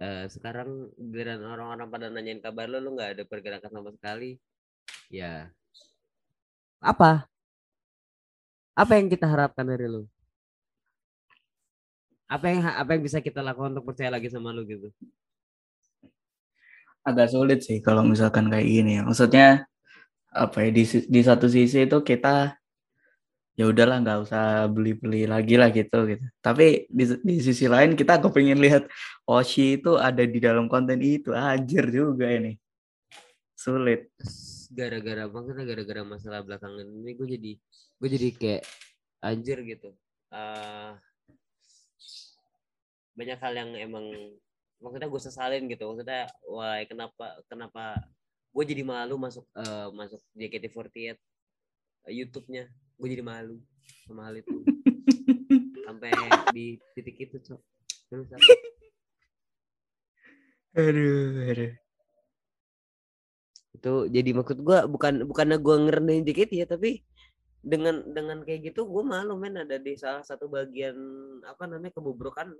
eh, 0.00 0.24
sekarang 0.32 0.88
giliran 0.96 1.44
orang-orang 1.44 1.88
pada 1.92 2.06
nanyain 2.08 2.40
kabar 2.40 2.64
lo 2.64 2.80
lo 2.80 2.96
nggak 2.96 3.20
ada 3.20 3.22
pergerakan 3.28 3.68
sama 3.68 3.90
sekali. 3.92 4.40
Ya. 5.12 5.52
Apa 6.80 7.28
apa 8.78 8.92
yang 8.94 9.10
kita 9.10 9.26
harapkan 9.26 9.66
dari 9.66 9.90
lo 9.90 10.06
apa 12.30 12.46
yang 12.46 12.62
apa 12.62 12.90
yang 12.94 13.02
bisa 13.02 13.18
kita 13.18 13.42
lakukan 13.42 13.74
untuk 13.74 13.90
percaya 13.90 14.14
lagi 14.14 14.30
sama 14.30 14.54
lo 14.54 14.62
gitu 14.62 14.94
Agak 17.08 17.32
sulit 17.32 17.64
sih 17.64 17.80
kalau 17.80 18.04
misalkan 18.04 18.52
kayak 18.52 18.68
gini 18.68 19.00
ya. 19.00 19.02
Maksudnya 19.06 19.64
apa 20.28 20.60
ya 20.60 20.70
di, 20.76 20.84
di 20.84 21.20
satu 21.24 21.48
sisi 21.48 21.88
itu 21.88 22.04
kita 22.04 22.52
ya 23.56 23.64
udahlah 23.64 24.04
nggak 24.04 24.18
usah 24.28 24.68
beli-beli 24.68 25.24
lagi 25.24 25.56
lah 25.56 25.72
gitu 25.72 26.04
gitu. 26.04 26.20
Tapi 26.44 26.84
di, 26.92 27.04
di 27.24 27.36
sisi 27.40 27.64
lain 27.64 27.96
kita 27.96 28.20
kepingin 28.20 28.60
lihat 28.60 28.84
Oshi 29.24 29.80
itu 29.80 29.96
ada 29.96 30.20
di 30.20 30.36
dalam 30.36 30.68
konten 30.68 31.00
itu. 31.00 31.32
Anjir 31.32 31.88
juga 31.88 32.28
ini. 32.28 32.60
Sulit. 33.56 34.12
Gara-gara 34.68 35.24
maksudnya 35.28 35.64
gara-gara 35.64 36.02
masalah 36.04 36.40
belakangan 36.44 36.84
ini 36.84 37.12
gue 37.16 37.28
jadi 37.28 37.52
gue 37.98 38.08
jadi 38.08 38.28
kayak 38.36 38.64
anjir 39.24 39.58
gitu. 39.64 39.90
Eh 40.32 40.92
banyak 43.18 43.38
hal 43.42 43.54
yang 43.58 43.70
emang 43.74 44.06
maksudnya 44.78 45.08
gue 45.10 45.20
sesalin 45.22 45.66
gitu. 45.66 45.90
Maksudnya 45.90 46.30
wah 46.46 46.78
kenapa 46.86 47.26
kenapa 47.50 47.82
gue 48.54 48.64
jadi 48.64 48.82
malu 48.86 49.18
masuk 49.18 49.44
eh, 49.58 49.88
masuk 49.90 50.20
JKT48 50.38 50.94
eh, 50.94 51.16
YouTube-nya. 52.14 52.70
Gue 52.98 53.08
jadi 53.10 53.24
malu 53.26 53.58
sama 54.06 54.30
hal 54.30 54.38
itu. 54.38 54.54
Sampai 55.88 56.12
di 56.54 56.78
titik 56.94 57.16
itu 57.18 57.36
cok. 57.40 57.60
Terus? 58.08 58.28
Aduh, 60.78 61.48
aduh. 61.48 61.87
Itu 63.78 63.94
jadi 64.10 64.30
maksud 64.34 64.58
gue 64.66 64.78
bukan 64.90 65.22
bukannya 65.30 65.58
gue 65.62 65.76
ngerendahin 65.86 66.26
JKT 66.26 66.52
ya 66.58 66.66
tapi 66.66 67.06
dengan 67.62 68.02
dengan 68.10 68.42
kayak 68.42 68.74
gitu 68.74 68.86
gue 68.90 69.02
malu 69.06 69.38
men 69.38 69.62
ada 69.62 69.78
di 69.78 69.94
salah 69.94 70.26
satu 70.26 70.50
bagian 70.50 70.98
apa 71.46 71.66
namanya 71.70 71.94
kebobrokan. 71.94 72.54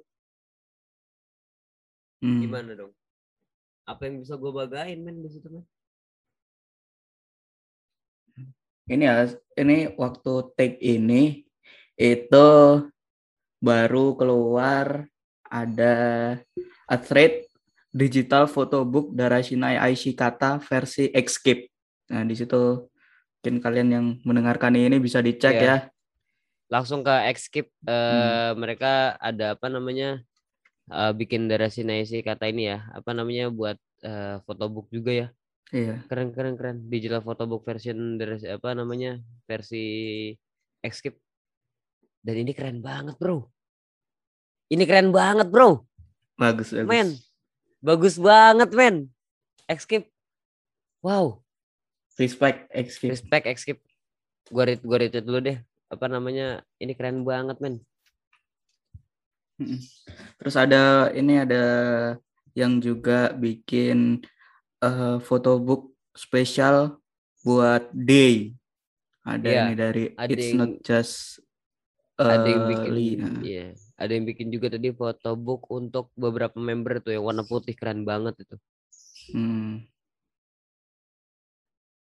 Hmm. 2.18 2.42
gimana 2.42 2.74
dong 2.74 2.90
apa 3.86 4.10
yang 4.10 4.18
bisa 4.18 4.34
gue 4.34 4.50
bagain 4.50 4.98
men 5.06 5.22
di 5.22 5.30
situ 5.30 5.46
men 5.50 5.66
Ini 8.88 9.04
ya, 9.04 9.28
ini 9.60 9.92
waktu 10.00 10.32
take 10.56 10.80
ini 10.80 11.44
itu 12.00 12.48
baru 13.60 14.16
keluar 14.16 15.04
ada 15.44 15.96
a 16.88 16.96
thread 16.96 17.44
digital 17.90 18.44
photobook 18.46 19.12
Darashinai 19.16 19.80
Aishikata 19.80 20.60
versi 20.60 21.08
Escape. 21.12 21.68
Nah, 22.12 22.24
di 22.24 22.34
situ 22.36 22.88
mungkin 23.38 23.64
kalian 23.64 23.88
yang 23.88 24.06
mendengarkan 24.28 24.76
ini 24.76 25.00
bisa 25.00 25.24
dicek 25.24 25.56
Iya. 25.56 25.64
ya. 25.64 25.78
langsung 26.68 27.00
ke 27.00 27.14
Xskip 27.32 27.72
eh 27.88 28.52
mereka 28.52 29.16
ada 29.16 29.56
apa 29.56 29.72
namanya 29.72 30.20
eh, 30.92 31.12
bikin 31.16 31.48
destinasi 31.48 32.20
kata 32.20 32.44
ini 32.52 32.68
ya 32.68 32.84
apa 32.92 33.16
namanya 33.16 33.48
buat 33.48 33.80
eh, 34.04 34.36
photobook 34.44 34.92
juga 34.92 35.12
ya 35.16 35.26
Iya. 35.72 36.04
keren 36.12 36.28
keren 36.36 36.60
keren 36.60 36.76
digital 36.92 37.24
photobook 37.24 37.64
version 37.64 38.20
dari 38.20 38.36
apa 38.52 38.76
namanya 38.76 39.16
versi 39.48 39.80
Xskip 40.84 41.16
dan 42.20 42.36
ini 42.36 42.52
keren 42.52 42.84
banget 42.84 43.16
bro 43.16 43.48
ini 44.68 44.84
keren 44.84 45.08
banget 45.08 45.48
bro 45.48 45.88
Bagus, 46.36 46.76
bagus. 46.76 46.84
men 46.84 47.08
bagus 47.78 48.18
banget 48.18 48.70
men. 48.74 48.96
Xskip 49.68 50.08
wow. 51.02 51.38
Respect 52.18 52.66
Escape. 52.74 53.14
respect 53.14 53.44
Xskip 53.46 53.78
gua 54.50 54.66
read 54.66 54.80
gua 54.82 54.98
retweet 54.98 55.22
dulu 55.22 55.38
deh. 55.44 55.58
Apa 55.88 56.10
namanya? 56.10 56.60
Ini 56.82 56.92
keren 56.98 57.22
banget 57.22 57.58
men. 57.62 57.80
Terus 60.38 60.54
ada 60.54 61.10
ini 61.12 61.42
ada 61.42 61.64
yang 62.54 62.78
juga 62.78 63.30
bikin 63.34 64.22
eh, 64.82 65.16
photobook 65.22 65.94
spesial 66.14 66.98
buat 67.42 67.90
Day. 67.94 68.54
Ada 69.26 69.48
Iya, 69.50 69.62
ini 69.66 69.74
dari 69.76 70.04
ada 70.14 70.30
It's 70.32 70.46
yang- 70.50 70.58
Not 70.58 70.72
Just 70.82 71.42
ada 72.18 72.46
yang 72.46 72.64
eh, 72.66 72.68
bikin 72.74 72.92
Lee. 72.94 73.14
Nah, 73.18 73.38
iya 73.42 73.66
ada 73.98 74.14
yang 74.14 74.24
bikin 74.30 74.54
juga 74.54 74.70
tadi 74.70 74.94
photobook 74.94 75.66
untuk 75.74 76.14
beberapa 76.14 76.54
member 76.54 77.02
tuh 77.02 77.18
yang 77.18 77.26
warna 77.26 77.42
putih 77.42 77.74
keren 77.74 78.06
banget 78.06 78.38
itu. 78.46 78.56
Hmm. 79.34 79.84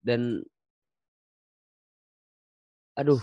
dan 0.07 0.39
aduh. 2.95 3.19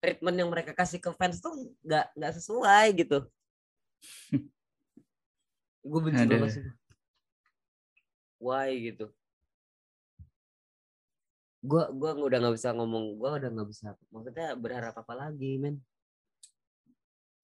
Treatment 0.00 0.36
yang 0.38 0.48
mereka 0.48 0.72
kasih 0.72 1.02
ke 1.02 1.12
fans 1.12 1.42
tuh 1.44 1.52
nggak 1.84 2.06
nggak 2.16 2.32
sesuai 2.40 2.86
gitu. 2.96 3.18
Gue 5.90 6.00
benci 6.00 6.24
Ada. 6.24 6.32
banget 6.32 6.50
sih. 6.56 6.64
Why 8.38 8.70
gitu. 8.80 9.12
Gua 11.58 11.90
gua 11.90 12.14
udah 12.14 12.38
nggak 12.38 12.54
bisa 12.54 12.70
ngomong 12.70 13.18
gua 13.18 13.36
udah 13.36 13.50
nggak 13.50 13.68
bisa 13.68 13.98
maksudnya 14.14 14.54
berharap 14.54 14.94
apa 14.94 15.14
lagi 15.18 15.58
men 15.58 15.82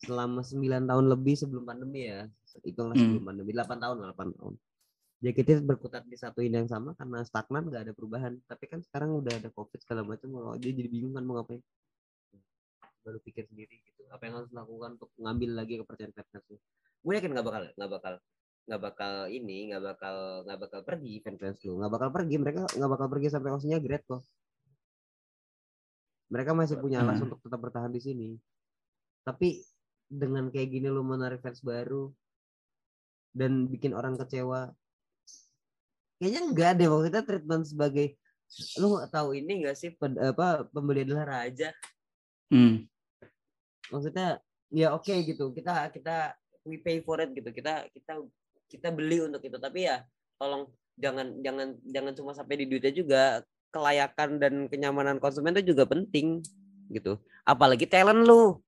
selama 0.05 0.41
9 0.41 0.61
tahun 0.85 1.05
lebih 1.09 1.35
sebelum 1.35 1.65
pandemi 1.65 2.07
ya. 2.07 2.29
Hitunglah 2.63 2.95
Hmm. 2.95 3.03
sebelum 3.03 3.25
pandemi. 3.25 3.51
8 3.51 3.79
tahun 3.81 3.97
8 4.01 4.31
tahun. 4.33 4.55
JKT 5.19 5.65
berkutat 5.65 6.05
di 6.05 6.15
satu 6.15 6.39
ini 6.39 6.61
yang 6.61 6.69
sama 6.69 6.93
karena 6.93 7.25
stagnan 7.25 7.65
nggak 7.67 7.83
ada 7.89 7.93
perubahan. 7.97 8.37
Tapi 8.45 8.65
kan 8.69 8.85
sekarang 8.85 9.17
udah 9.17 9.33
ada 9.33 9.49
covid 9.51 9.81
segala 9.81 10.05
macam 10.05 10.29
mau 10.29 10.53
dia 10.55 10.71
jadi 10.71 10.87
bingung 10.87 11.17
kan 11.17 11.25
mau 11.25 11.41
ngapain. 11.41 11.65
Baru 13.01 13.19
pikir 13.21 13.49
sendiri 13.49 13.81
gitu. 13.81 14.05
Apa 14.13 14.29
yang 14.29 14.39
harus 14.39 14.53
dilakukan 14.53 15.01
untuk 15.01 15.11
ngambil 15.17 15.51
lagi 15.57 15.81
kepercayaan 15.81 16.13
fans 16.13 16.45
lu? 16.49 16.57
Gue 17.01 17.13
yakin 17.17 17.31
nggak 17.33 17.47
bakal 17.47 17.63
nggak 17.73 17.91
bakal 17.91 18.15
nggak 18.65 18.81
bakal 18.81 19.13
ini 19.29 19.59
nggak 19.69 19.83
bakal 19.85 20.17
nggak 20.45 20.59
bakal 20.61 20.81
pergi 20.85 21.13
fans 21.21 21.39
fans 21.41 21.59
lu. 21.65 21.73
Nggak 21.81 21.93
bakal 21.93 22.09
pergi. 22.13 22.35
Mereka 22.39 22.61
nggak 22.77 22.91
bakal 22.93 23.07
pergi 23.09 23.29
sampai 23.33 23.51
osnya 23.51 23.77
grade 23.81 24.05
kok. 24.05 24.23
Mereka 26.33 26.51
masih 26.53 26.77
punya 26.81 27.01
alasan 27.01 27.25
Hmm. 27.25 27.27
untuk 27.33 27.41
tetap 27.45 27.61
bertahan 27.61 27.93
di 27.93 28.01
sini. 28.01 28.29
Tapi 29.23 29.61
dengan 30.09 30.49
kayak 30.53 30.69
gini 30.71 30.89
lu 30.89 31.03
menarik 31.03 31.41
fans 31.41 31.65
baru 31.65 32.13
dan 33.35 33.67
bikin 33.67 33.93
orang 33.93 34.15
kecewa. 34.15 34.71
Kayaknya 36.23 36.41
enggak 36.47 36.71
deh 36.79 36.89
maksudnya 36.89 37.23
treatment 37.27 37.65
sebagai 37.67 38.07
lu 38.79 38.95
nggak 38.95 39.11
tahu 39.11 39.35
ini 39.35 39.65
enggak 39.65 39.77
sih 39.77 39.91
ped- 39.97 40.21
apa 40.21 40.69
pembeli 40.71 41.03
adalah 41.03 41.43
raja? 41.43 41.75
Hmm. 42.53 42.87
maksudnya 43.93 44.41
ya 44.73 44.95
oke 44.97 45.11
gitu 45.11 45.53
kita 45.53 45.91
kita 45.93 46.33
we 46.65 46.81
pay 46.81 47.05
for 47.05 47.21
it 47.21 47.33
gitu 47.37 47.53
kita 47.53 47.85
kita 47.93 48.23
kita 48.69 48.89
beli 48.95 49.21
untuk 49.23 49.43
itu. 49.45 49.57
Tapi 49.59 49.87
ya 49.87 50.03
tolong 50.39 50.71
jangan 50.99 51.35
jangan 51.43 51.75
jangan 51.85 52.13
cuma 52.15 52.33
sampai 52.33 52.63
di 52.63 52.67
duitnya 52.71 52.93
juga 52.95 53.23
kelayakan 53.75 54.39
dan 54.39 54.55
kenyamanan 54.71 55.19
konsumen 55.19 55.55
itu 55.59 55.75
juga 55.75 55.91
penting 55.91 56.41
gitu. 56.95 57.19
Apalagi 57.43 57.91
talent 57.91 58.23
lu 58.23 58.63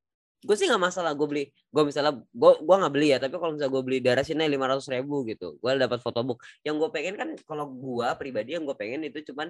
gue 0.45 0.53
sih 0.55 0.69
nggak 0.69 0.79
masalah 0.79 1.17
gue 1.17 1.27
beli 1.27 1.45
gue 1.49 1.83
misalnya 1.83 2.13
gue 2.21 2.53
gua 2.61 2.77
nggak 2.85 2.93
beli 2.93 3.09
ya 3.11 3.19
tapi 3.19 3.35
kalau 3.35 3.57
misalnya 3.57 3.73
gue 3.73 3.83
beli 3.83 3.99
darah 4.05 4.21
sini 4.21 4.45
lima 4.47 4.69
ratus 4.69 4.87
ribu 4.93 5.25
gitu 5.25 5.57
gue 5.59 5.71
dapat 5.75 5.99
fotobook 5.99 6.45
yang 6.61 6.77
gue 6.77 6.87
pengen 6.93 7.17
kan 7.17 7.29
kalau 7.49 7.67
gue 7.67 8.09
pribadi 8.21 8.53
yang 8.55 8.63
gue 8.69 8.77
pengen 8.77 9.01
itu 9.05 9.25
cuman 9.33 9.49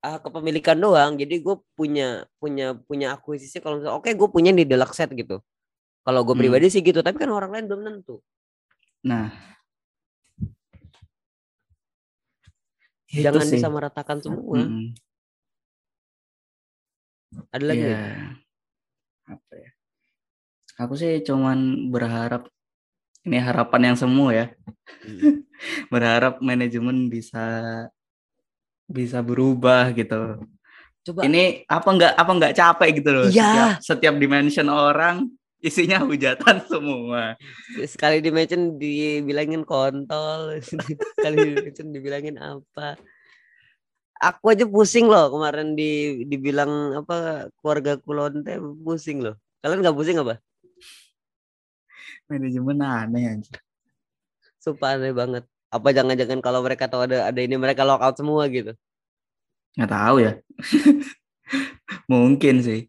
ah, 0.00 0.22
kepemilikan 0.22 0.78
doang 0.78 1.18
jadi 1.18 1.42
gue 1.42 1.56
punya 1.74 2.22
punya 2.38 2.78
punya 2.86 3.18
akuisisi 3.18 3.58
kalau 3.58 3.82
misalnya 3.82 3.98
oke 3.98 4.08
gue 4.08 4.28
punya 4.30 4.54
di 4.54 4.62
deluxe 4.62 4.94
set 4.96 5.10
gitu 5.10 5.42
kalau 6.06 6.22
gue 6.24 6.32
Hmm. 6.32 6.42
pribadi 6.46 6.66
sih 6.70 6.80
gitu 6.80 7.02
tapi 7.02 7.18
kan 7.18 7.28
orang 7.28 7.50
lain 7.52 7.66
belum 7.68 7.82
tentu 7.84 8.22
Nah. 8.98 9.30
Itu 13.08 13.24
jangan 13.24 13.46
sih. 13.46 13.56
disamaratakan 13.56 14.18
semua 14.20 14.58
Mm-mm. 14.58 14.92
ada 17.48 17.64
lagi 17.64 17.82
nggak? 17.86 18.10
Apa 19.28 19.52
ya? 19.54 19.70
Aku 20.78 20.94
sih 20.94 21.18
cuman 21.26 21.90
berharap 21.90 22.46
ini 23.26 23.38
harapan 23.42 23.92
yang 23.92 23.96
semu 23.98 24.30
ya. 24.30 24.54
Hmm. 25.02 25.42
Berharap 25.92 26.38
manajemen 26.38 27.10
bisa 27.10 27.44
bisa 28.86 29.18
berubah 29.20 29.90
gitu. 29.92 30.38
coba 31.02 31.20
Ini 31.26 31.66
apa 31.66 31.88
enggak 31.90 32.12
apa 32.14 32.30
enggak 32.30 32.54
capek 32.54 32.88
gitu 33.02 33.10
loh. 33.10 33.26
Iya. 33.26 33.76
Setiap 33.82 33.82
setiap 33.82 34.14
dimension 34.22 34.70
orang 34.70 35.26
isinya 35.58 35.98
hujatan 36.06 36.62
semua. 36.70 37.34
sekali 37.84 38.22
di 38.22 38.30
mention 38.30 38.78
dibilangin 38.78 39.66
kontol 39.66 40.62
sekali 41.18 41.36
di 41.42 41.52
mention 41.58 41.90
dibilangin 41.90 42.38
apa 42.38 42.94
aku 44.18 44.54
aja 44.54 44.66
pusing 44.66 45.10
loh 45.10 45.30
kemarin 45.30 45.74
di 45.74 46.22
dibilang 46.26 47.02
apa 47.02 47.50
keluarga 47.58 47.98
kulonte 47.98 48.58
pusing 48.82 49.22
loh 49.22 49.34
kalian 49.62 49.82
nggak 49.82 49.98
pusing 49.98 50.18
apa 50.22 50.38
Manajemen 52.28 52.78
aneh 52.78 53.24
anjir. 53.26 53.56
sumpah 54.58 54.94
aneh 54.94 55.10
banget 55.10 55.44
apa 55.68 55.88
jangan-jangan 55.90 56.40
kalau 56.40 56.60
mereka 56.60 56.84
tahu 56.84 57.04
ada 57.04 57.26
ada 57.26 57.40
ini 57.40 57.54
mereka 57.54 57.82
lock 57.82 58.00
out 58.00 58.14
semua 58.14 58.44
gitu 58.48 58.72
Nggak 59.74 59.90
tahu 59.90 60.16
ya. 60.18 60.32
Mungkin 62.10 62.60
sih. 62.60 62.88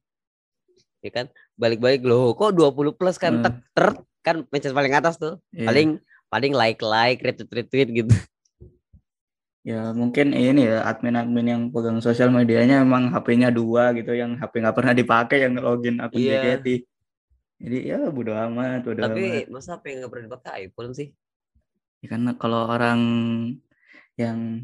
ya 0.99 1.11
kan 1.13 1.25
balik-balik 1.55 2.03
loh 2.03 2.33
kok 2.33 2.51
20 2.51 2.91
plus 2.91 3.15
kan 3.15 3.39
Hmm. 3.39 3.63
ter 3.69 3.87
kan 4.19 4.43
mention 4.49 4.73
paling 4.73 4.91
atas 4.91 5.15
tuh 5.15 5.39
Iya. 5.49 5.65
paling 5.65 5.89
paling 6.27 6.51
like 6.51 6.81
like 6.81 7.19
retweet 7.21 7.47
retweet 7.49 7.89
gitu 7.95 8.11
Ya 9.61 9.91
mungkin 9.91 10.31
ini 10.31 10.65
ya 10.65 10.83
admin-admin 10.83 11.45
yang 11.45 11.61
pegang 11.69 11.99
sosial 11.99 12.27
medianya 12.29 12.79
emang 12.79 13.11
HP-nya 13.11 13.47
dua 13.49 13.91
gitu 13.91 14.11
yang 14.11 14.35
HP 14.35 14.59
nggak 14.59 14.71
pernah 14.73 14.91
dipakai 14.93 15.37
yang 15.41 15.55
login 15.55 15.99
akun 15.99 16.15
Iya. 16.17 16.57
JKT. 16.57 16.67
Jadi 17.59 17.77
ya 17.85 17.99
bodo 18.07 18.31
amat, 18.31 18.81
bodo 18.81 18.97
amat. 18.97 19.11
tapi 19.11 19.23
masa 19.47 19.75
apa 19.75 19.85
yang 19.85 19.99
nggak 19.99 20.11
pernah 20.11 20.25
dipakai 20.27 20.51
iPhone 20.65 20.93
sih 20.93 21.09
Ya, 21.99 22.07
karena 22.09 22.31
kalau 22.33 22.63
orang 22.65 22.99
yang 24.15 24.63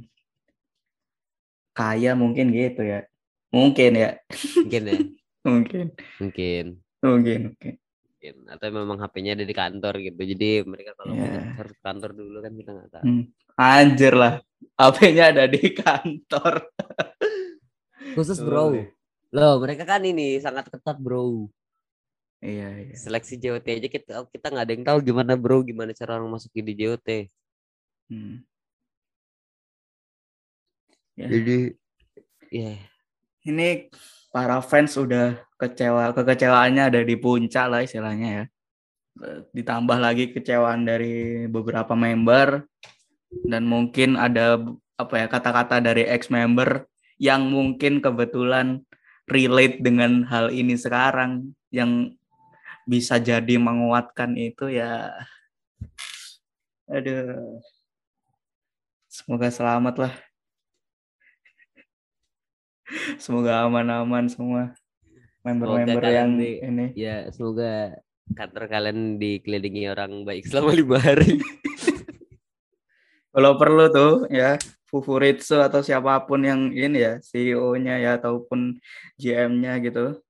kaya 1.72 2.16
mungkin 2.16 2.50
gitu 2.50 2.82
ya. 2.82 3.04
Mungkin 3.52 3.92
ya. 3.94 4.10
mungkin 4.56 4.82
ya 4.88 4.96
Mungkin. 5.46 5.86
mungkin 6.18 6.66
Mungkin. 7.04 7.40
Mungkin. 7.46 7.74
mungkin 8.08 8.36
atau 8.50 8.68
memang 8.70 8.98
HP-nya 8.98 9.32
ada 9.34 9.46
di 9.46 9.54
kantor 9.54 9.94
gitu 10.02 10.22
jadi 10.26 10.50
mereka 10.64 10.96
kalau 10.96 11.14
Iya. 11.14 11.54
harus 11.54 11.76
ke 11.76 11.84
kantor 11.84 12.12
dulu 12.12 12.38
kan 12.40 12.54
kita 12.54 12.72
nggak 12.74 12.90
tahu 12.90 13.04
Hmm. 13.06 13.24
Anjir 13.56 14.14
lah. 14.14 14.34
HP-nya 14.74 15.24
ada 15.30 15.44
di 15.46 15.62
kantor. 15.72 16.54
khusus 18.16 18.40
bro 18.40 18.72
loh 19.30 19.56
mereka 19.60 19.84
kan 19.84 20.00
ini 20.02 20.40
sangat 20.40 20.72
ketat 20.72 20.96
bro 20.98 21.52
Iya, 22.46 22.68
iya. 22.86 22.94
seleksi 22.94 23.42
JOT 23.42 23.66
aja 23.66 23.90
kita 23.90 24.14
kita 24.30 24.46
nggak 24.54 24.66
ada 24.70 24.74
yang 24.78 24.86
tahu 24.86 24.98
gimana 25.02 25.34
bro 25.34 25.66
gimana 25.66 25.98
cara 25.98 26.22
orang 26.22 26.30
masukin 26.38 26.66
di 26.66 26.76
JOT 26.78 27.10
Hmm. 28.06 28.46
Ya. 31.18 31.26
jadi 31.26 31.74
ya 32.54 32.78
ini 33.50 33.90
para 34.30 34.62
fans 34.62 34.94
udah 34.94 35.42
kecewa 35.58 36.14
kekecewaannya 36.14 36.94
ada 36.94 37.02
di 37.02 37.18
puncak 37.18 37.66
lah 37.66 37.82
istilahnya 37.82 38.30
ya 38.30 38.44
ditambah 39.58 39.98
lagi 39.98 40.30
kecewaan 40.38 40.86
dari 40.86 41.50
beberapa 41.50 41.98
member 41.98 42.70
dan 43.48 43.66
mungkin 43.66 44.22
ada 44.22 44.62
apa 45.02 45.16
ya 45.18 45.28
kata-kata 45.32 45.82
dari 45.82 46.06
ex 46.06 46.30
member 46.30 46.86
yang 47.18 47.48
mungkin 47.50 48.06
kebetulan 48.06 48.86
relate 49.26 49.82
dengan 49.82 50.28
hal 50.30 50.54
ini 50.54 50.78
sekarang 50.78 51.58
yang 51.74 52.14
bisa 52.86 53.18
jadi 53.18 53.58
menguatkan 53.58 54.38
itu 54.38 54.70
ya 54.70 55.10
aduh 56.86 57.60
semoga 59.10 59.50
selamat 59.50 59.96
lah 60.06 60.14
semoga 63.18 63.66
aman-aman 63.66 64.30
semua 64.30 64.78
member-member 65.42 66.06
yang 66.06 66.38
di, 66.38 66.62
ini 66.62 66.86
ya 66.94 67.30
semoga 67.34 67.98
kantor 68.34 68.66
kalian 68.66 69.22
dikelilingi 69.22 69.86
orang 69.94 70.26
baik 70.26 70.50
selama 70.50 70.74
lima 70.74 70.98
hari. 70.98 71.38
Kalau 73.36 73.60
perlu 73.60 73.86
tuh 73.92 74.14
ya 74.32 74.58
Fufuritsu 74.88 75.60
atau 75.60 75.84
siapa 75.84 76.24
pun 76.24 76.42
yang 76.42 76.72
ini 76.72 77.04
ya 77.04 77.14
CEO-nya 77.20 78.00
ya 78.00 78.12
ataupun 78.18 78.80
GM-nya 79.20 79.78
gitu. 79.84 80.24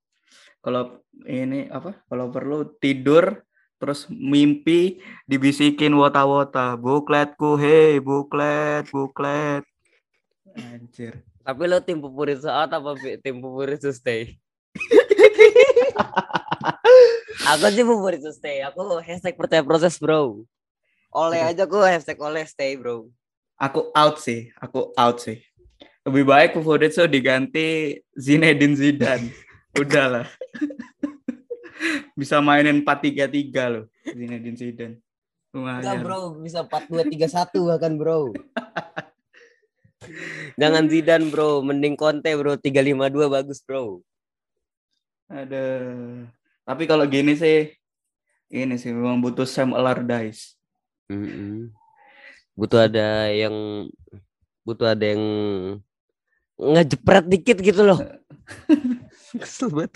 Kalau 0.66 0.98
ini 1.30 1.70
apa? 1.70 1.94
Kalau 2.10 2.26
perlu 2.34 2.74
tidur 2.82 3.46
terus 3.78 4.10
mimpi 4.10 4.98
dibisikin 5.30 5.94
wota-wota 5.94 6.74
bukletku 6.80 7.60
hei 7.60 8.00
buklet 8.00 8.88
buklet 8.88 9.68
anjir 10.56 11.20
tapi 11.44 11.68
lo 11.68 11.76
tim 11.84 12.00
Fufuritsu 12.00 12.48
out 12.48 12.72
apa 12.72 12.96
tim 13.20 13.36
Fufuritsu 13.36 13.92
stay 13.92 14.40
aku 17.46 17.66
sih 17.72 17.84
favorit 17.84 18.22
stay. 18.34 18.60
Aku 18.66 18.80
hashtag 19.00 19.36
percaya 19.38 19.62
proses 19.62 19.96
bro. 19.98 20.44
Oleh 21.14 21.40
aja 21.40 21.64
aku 21.64 21.80
hashtag 21.80 22.18
oleh 22.20 22.44
stay 22.44 22.76
bro. 22.76 23.08
Aku 23.56 23.88
out 23.96 24.20
sih. 24.20 24.52
Aku 24.60 24.92
out 24.98 25.22
sih. 25.22 25.40
Lebih 26.06 26.24
baik 26.26 26.50
favorit 26.58 26.94
so 26.94 27.06
diganti 27.08 27.98
Zinedine 28.14 28.76
Zidane. 28.76 29.32
Udahlah. 29.76 30.26
bisa 32.16 32.40
mainin 32.40 32.80
4-3-3 32.80 33.72
loh 33.72 33.84
Zinedine 34.08 34.56
Zidane. 34.56 34.96
Enggak 35.56 36.04
bro, 36.04 36.36
bisa 36.36 36.64
4-2-3-1 36.68 37.68
bahkan 37.68 37.92
bro. 37.96 38.32
Jangan 40.60 40.84
Zidane 40.92 41.26
bro, 41.32 41.64
mending 41.64 41.96
Conte 41.96 42.28
bro, 42.36 42.60
3-5-2 42.60 43.32
bagus 43.32 43.64
bro. 43.64 44.04
Ada. 45.32 45.64
Tapi 46.66 46.84
kalau 46.84 47.08
gini 47.08 47.34
sih, 47.34 47.72
ini 48.52 48.76
sih 48.76 48.92
memang 48.92 49.24
butuh 49.24 49.48
Sam 49.48 49.72
Allardyce. 49.72 50.60
Mm 51.08 51.24
-hmm. 51.24 51.56
Butuh 52.56 52.84
ada 52.84 53.32
yang 53.32 53.88
butuh 54.66 54.92
ada 54.92 55.04
yang 55.04 55.24
ngejepret 56.60 57.26
dikit 57.28 57.58
gitu 57.64 57.80
loh. 57.86 58.00
Kesel 59.42 59.68
banget. 59.72 59.92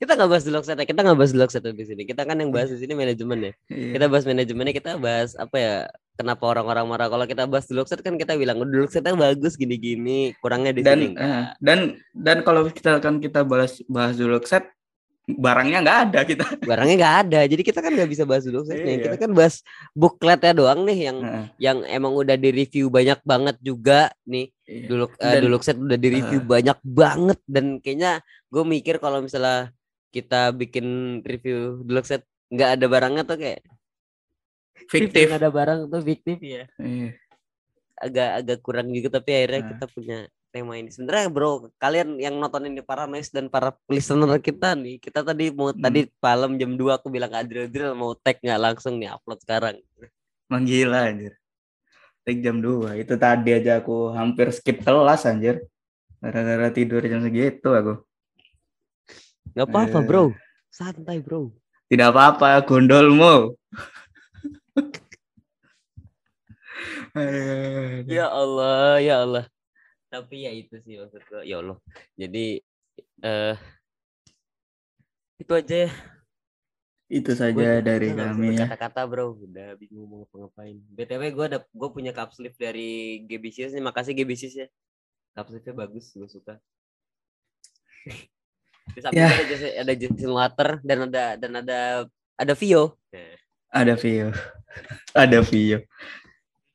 kita 0.00 0.16
nggak 0.16 0.30
bahas 0.32 0.44
dulu 0.48 0.64
set 0.64 0.80
kita 0.88 1.00
nggak 1.04 1.18
bahas 1.20 1.32
dulu 1.36 1.44
set 1.52 1.66
di 1.68 1.84
sini. 1.84 2.02
Kita 2.08 2.24
kan 2.24 2.40
yang 2.40 2.48
bahas 2.48 2.72
di 2.72 2.80
sini 2.80 2.96
manajemen 2.96 3.38
ya. 3.50 3.52
Iya. 3.68 3.92
kita 4.00 4.06
bahas 4.08 4.24
manajemennya 4.24 4.74
kita 4.74 4.92
bahas 4.96 5.36
apa 5.36 5.56
ya 5.60 5.74
kenapa 6.16 6.40
orang-orang 6.48 6.86
marah. 6.88 7.08
Kalau 7.12 7.26
kita 7.28 7.44
bahas 7.44 7.68
dulu 7.68 7.84
set 7.84 8.00
kan 8.00 8.16
kita 8.16 8.40
bilang 8.40 8.64
dulu 8.64 8.88
setnya 8.88 9.12
bagus 9.12 9.60
gini-gini 9.60 10.32
kurangnya 10.40 10.72
di 10.72 10.80
dan, 10.80 10.96
sini. 10.96 11.08
uh, 11.20 11.52
dan 11.60 12.00
dan 12.16 12.40
kalau 12.40 12.64
kita 12.72 12.96
kan 13.04 13.20
kita 13.20 13.44
bahas 13.44 13.84
bahas 13.84 14.16
dulu 14.16 14.40
set 14.48 14.64
barangnya 15.28 15.78
nggak 15.84 15.98
ada 16.08 16.20
kita. 16.24 16.46
Barangnya 16.70 16.96
nggak 16.96 17.16
ada. 17.26 17.40
Jadi 17.46 17.62
kita 17.62 17.78
kan 17.84 17.92
nggak 17.92 18.10
bisa 18.10 18.24
bahas 18.24 18.48
dulu 18.48 18.64
setnya 18.64 18.94
iya. 18.96 19.04
kita 19.04 19.16
kan 19.20 19.30
bahas 19.36 19.62
bukletnya 19.92 20.52
doang 20.56 20.82
nih 20.88 20.98
yang 21.12 21.18
uh. 21.20 21.46
yang 21.60 21.78
emang 21.86 22.16
udah 22.16 22.34
di 22.34 22.50
review 22.50 22.88
banyak 22.88 23.20
banget 23.22 23.56
juga 23.60 24.10
nih 24.24 24.50
iya. 24.70 24.86
dulu 24.86 25.04
uh, 25.10 25.38
dulu 25.42 25.56
set 25.58 25.74
udah 25.74 25.98
di 25.98 26.08
review 26.14 26.40
uh. 26.40 26.46
banyak 26.46 26.78
banget 26.86 27.38
dan 27.50 27.82
kayaknya 27.82 28.22
gue 28.46 28.62
mikir 28.62 29.02
kalau 29.02 29.18
misalnya 29.18 29.74
kita 30.14 30.54
bikin 30.54 31.18
review 31.26 31.82
deluxe 31.82 32.14
set 32.14 32.22
nggak 32.50 32.78
ada 32.78 32.86
barangnya 32.86 33.22
tuh 33.26 33.38
kayak 33.38 33.62
fiktif 34.86 35.26
ada 35.30 35.50
barang 35.50 35.90
tuh 35.90 36.02
fiktif 36.02 36.38
ya 36.38 36.64
iya. 36.78 37.10
agak 37.98 38.30
agak 38.42 38.58
kurang 38.62 38.90
juga 38.94 39.18
tapi 39.18 39.30
akhirnya 39.34 39.60
nah. 39.62 39.68
kita 39.74 39.84
punya 39.90 40.18
tema 40.50 40.74
ini 40.74 40.90
sebenarnya 40.90 41.30
bro 41.30 41.70
kalian 41.78 42.18
yang 42.18 42.34
nonton 42.34 42.66
ini 42.66 42.82
para 42.82 43.06
noise 43.06 43.30
dan 43.30 43.46
para 43.46 43.70
listener 43.86 44.34
kita 44.42 44.74
nih 44.74 44.98
kita 44.98 45.22
tadi 45.22 45.54
mau 45.54 45.70
hmm. 45.70 45.78
tadi 45.78 46.10
malam 46.18 46.58
jam 46.58 46.74
2 46.74 46.98
aku 46.98 47.06
bilang 47.06 47.30
Adril 47.30 47.70
Adril 47.70 47.94
mau 47.94 48.18
tag 48.18 48.42
nggak 48.42 48.60
langsung 48.60 48.98
nih 48.98 49.14
upload 49.14 49.38
sekarang 49.46 49.78
menggila 50.50 51.06
anjir 51.06 51.39
jam 52.38 52.62
2 52.62 53.02
itu 53.02 53.14
tadi 53.18 53.50
aja 53.58 53.82
aku 53.82 54.14
hampir 54.14 54.54
skip 54.54 54.86
kelas 54.86 55.26
anjir 55.26 55.66
gara-gara 56.22 56.70
tidur 56.70 57.02
jam 57.02 57.18
segitu 57.26 57.74
aku 57.74 58.06
Gak 59.50 59.66
apa-apa 59.66 59.98
eh. 59.98 60.06
bro, 60.06 60.24
santai 60.70 61.18
bro. 61.18 61.50
Tidak 61.90 62.06
apa-apa, 62.06 62.62
gondolmu. 62.62 63.58
ya 68.06 68.30
Allah, 68.30 69.02
ya 69.02 69.26
Allah. 69.26 69.44
Tapi 70.06 70.46
ya 70.46 70.54
itu 70.54 70.78
sih 70.86 71.02
maksudku, 71.02 71.42
ya 71.42 71.58
Allah. 71.58 71.82
Jadi 72.14 72.62
eh 73.26 73.26
uh, 73.26 73.58
itu 75.42 75.50
aja. 75.50 75.90
Itu 77.10 77.34
saja 77.34 77.82
dari 77.82 78.14
kami 78.14 78.54
ya. 78.54 78.70
Kata-kata 78.70 79.02
bro, 79.10 79.34
udah 79.34 79.74
bingung 79.74 80.06
mau 80.06 80.22
ngapain. 80.30 80.78
btw 80.94 81.22
gue 81.34 81.46
ada 81.50 81.58
gue 81.66 81.88
punya 81.90 82.14
cup 82.14 82.30
sleeve 82.30 82.54
dari 82.54 83.18
GBCS 83.26 83.74
nih, 83.74 83.82
makasih 83.82 84.14
GBCS 84.14 84.54
ya. 84.54 84.68
Cup 85.34 85.50
sleeve-nya 85.50 85.74
bagus, 85.74 86.14
gue 86.14 86.30
suka. 86.30 86.62
Di 88.94 89.02
samping 89.02 89.26
yeah. 89.26 89.42
ada 89.42 89.68
ada 89.82 89.94
Justin 89.98 90.30
Water 90.30 90.68
dan 90.86 90.98
ada 91.10 91.24
dan 91.34 91.52
ada 91.58 91.78
ada 92.38 92.54
Vio. 92.54 92.94
Ada 93.74 93.98
Vio. 93.98 94.30
ada 95.26 95.38
Vio. 95.42 95.82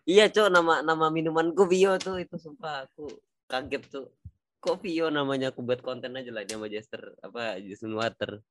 Iya, 0.04 0.30
Cok, 0.30 0.52
nama 0.52 0.84
nama 0.84 1.08
minumanku 1.08 1.64
Vio 1.64 1.96
tuh 1.96 2.20
itu 2.20 2.36
sumpah 2.36 2.84
aku 2.92 3.08
kaget 3.48 3.84
tuh. 3.88 4.12
Kok 4.60 4.84
Vio 4.84 5.08
namanya 5.08 5.56
aku 5.56 5.64
buat 5.64 5.80
konten 5.80 6.12
aja 6.20 6.28
lah 6.36 6.44
sama 6.44 6.68
Jester 6.68 7.16
apa 7.24 7.56
Justin 7.64 7.96
Water. 7.96 8.44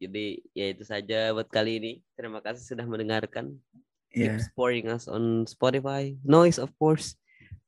Jadi 0.00 0.40
ya 0.56 0.72
itu 0.72 0.82
saja 0.88 1.28
buat 1.36 1.46
kali 1.52 1.76
ini. 1.76 1.92
Terima 2.16 2.40
kasih 2.40 2.64
sudah 2.64 2.88
mendengarkan. 2.88 3.52
Yeah. 4.10 4.34
Keep 4.34 4.48
supporting 4.48 4.86
us 4.90 5.06
on 5.06 5.44
Spotify, 5.46 6.16
Noise 6.24 6.58
of 6.58 6.72
course, 6.80 7.14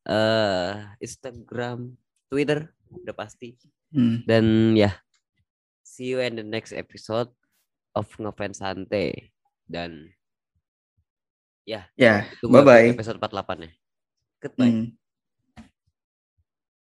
uh, 0.08 0.90
Instagram, 0.98 1.94
Twitter, 2.32 2.72
udah 2.90 3.14
pasti. 3.14 3.54
Hmm. 3.92 4.24
Dan 4.26 4.74
ya, 4.74 4.96
see 5.84 6.10
you 6.10 6.18
in 6.24 6.34
the 6.34 6.42
next 6.42 6.72
episode 6.72 7.30
of 7.94 8.08
Ngefans 8.16 8.58
Sante. 8.58 9.30
Dan 9.68 10.10
ya, 11.68 11.86
ya, 11.94 12.26
bye 12.42 12.64
bye. 12.64 12.90
Episode 12.90 13.22
48 13.22 13.68
ya. 13.68 13.72
Goodbye. 14.42 14.72
Hmm. 14.72 15.01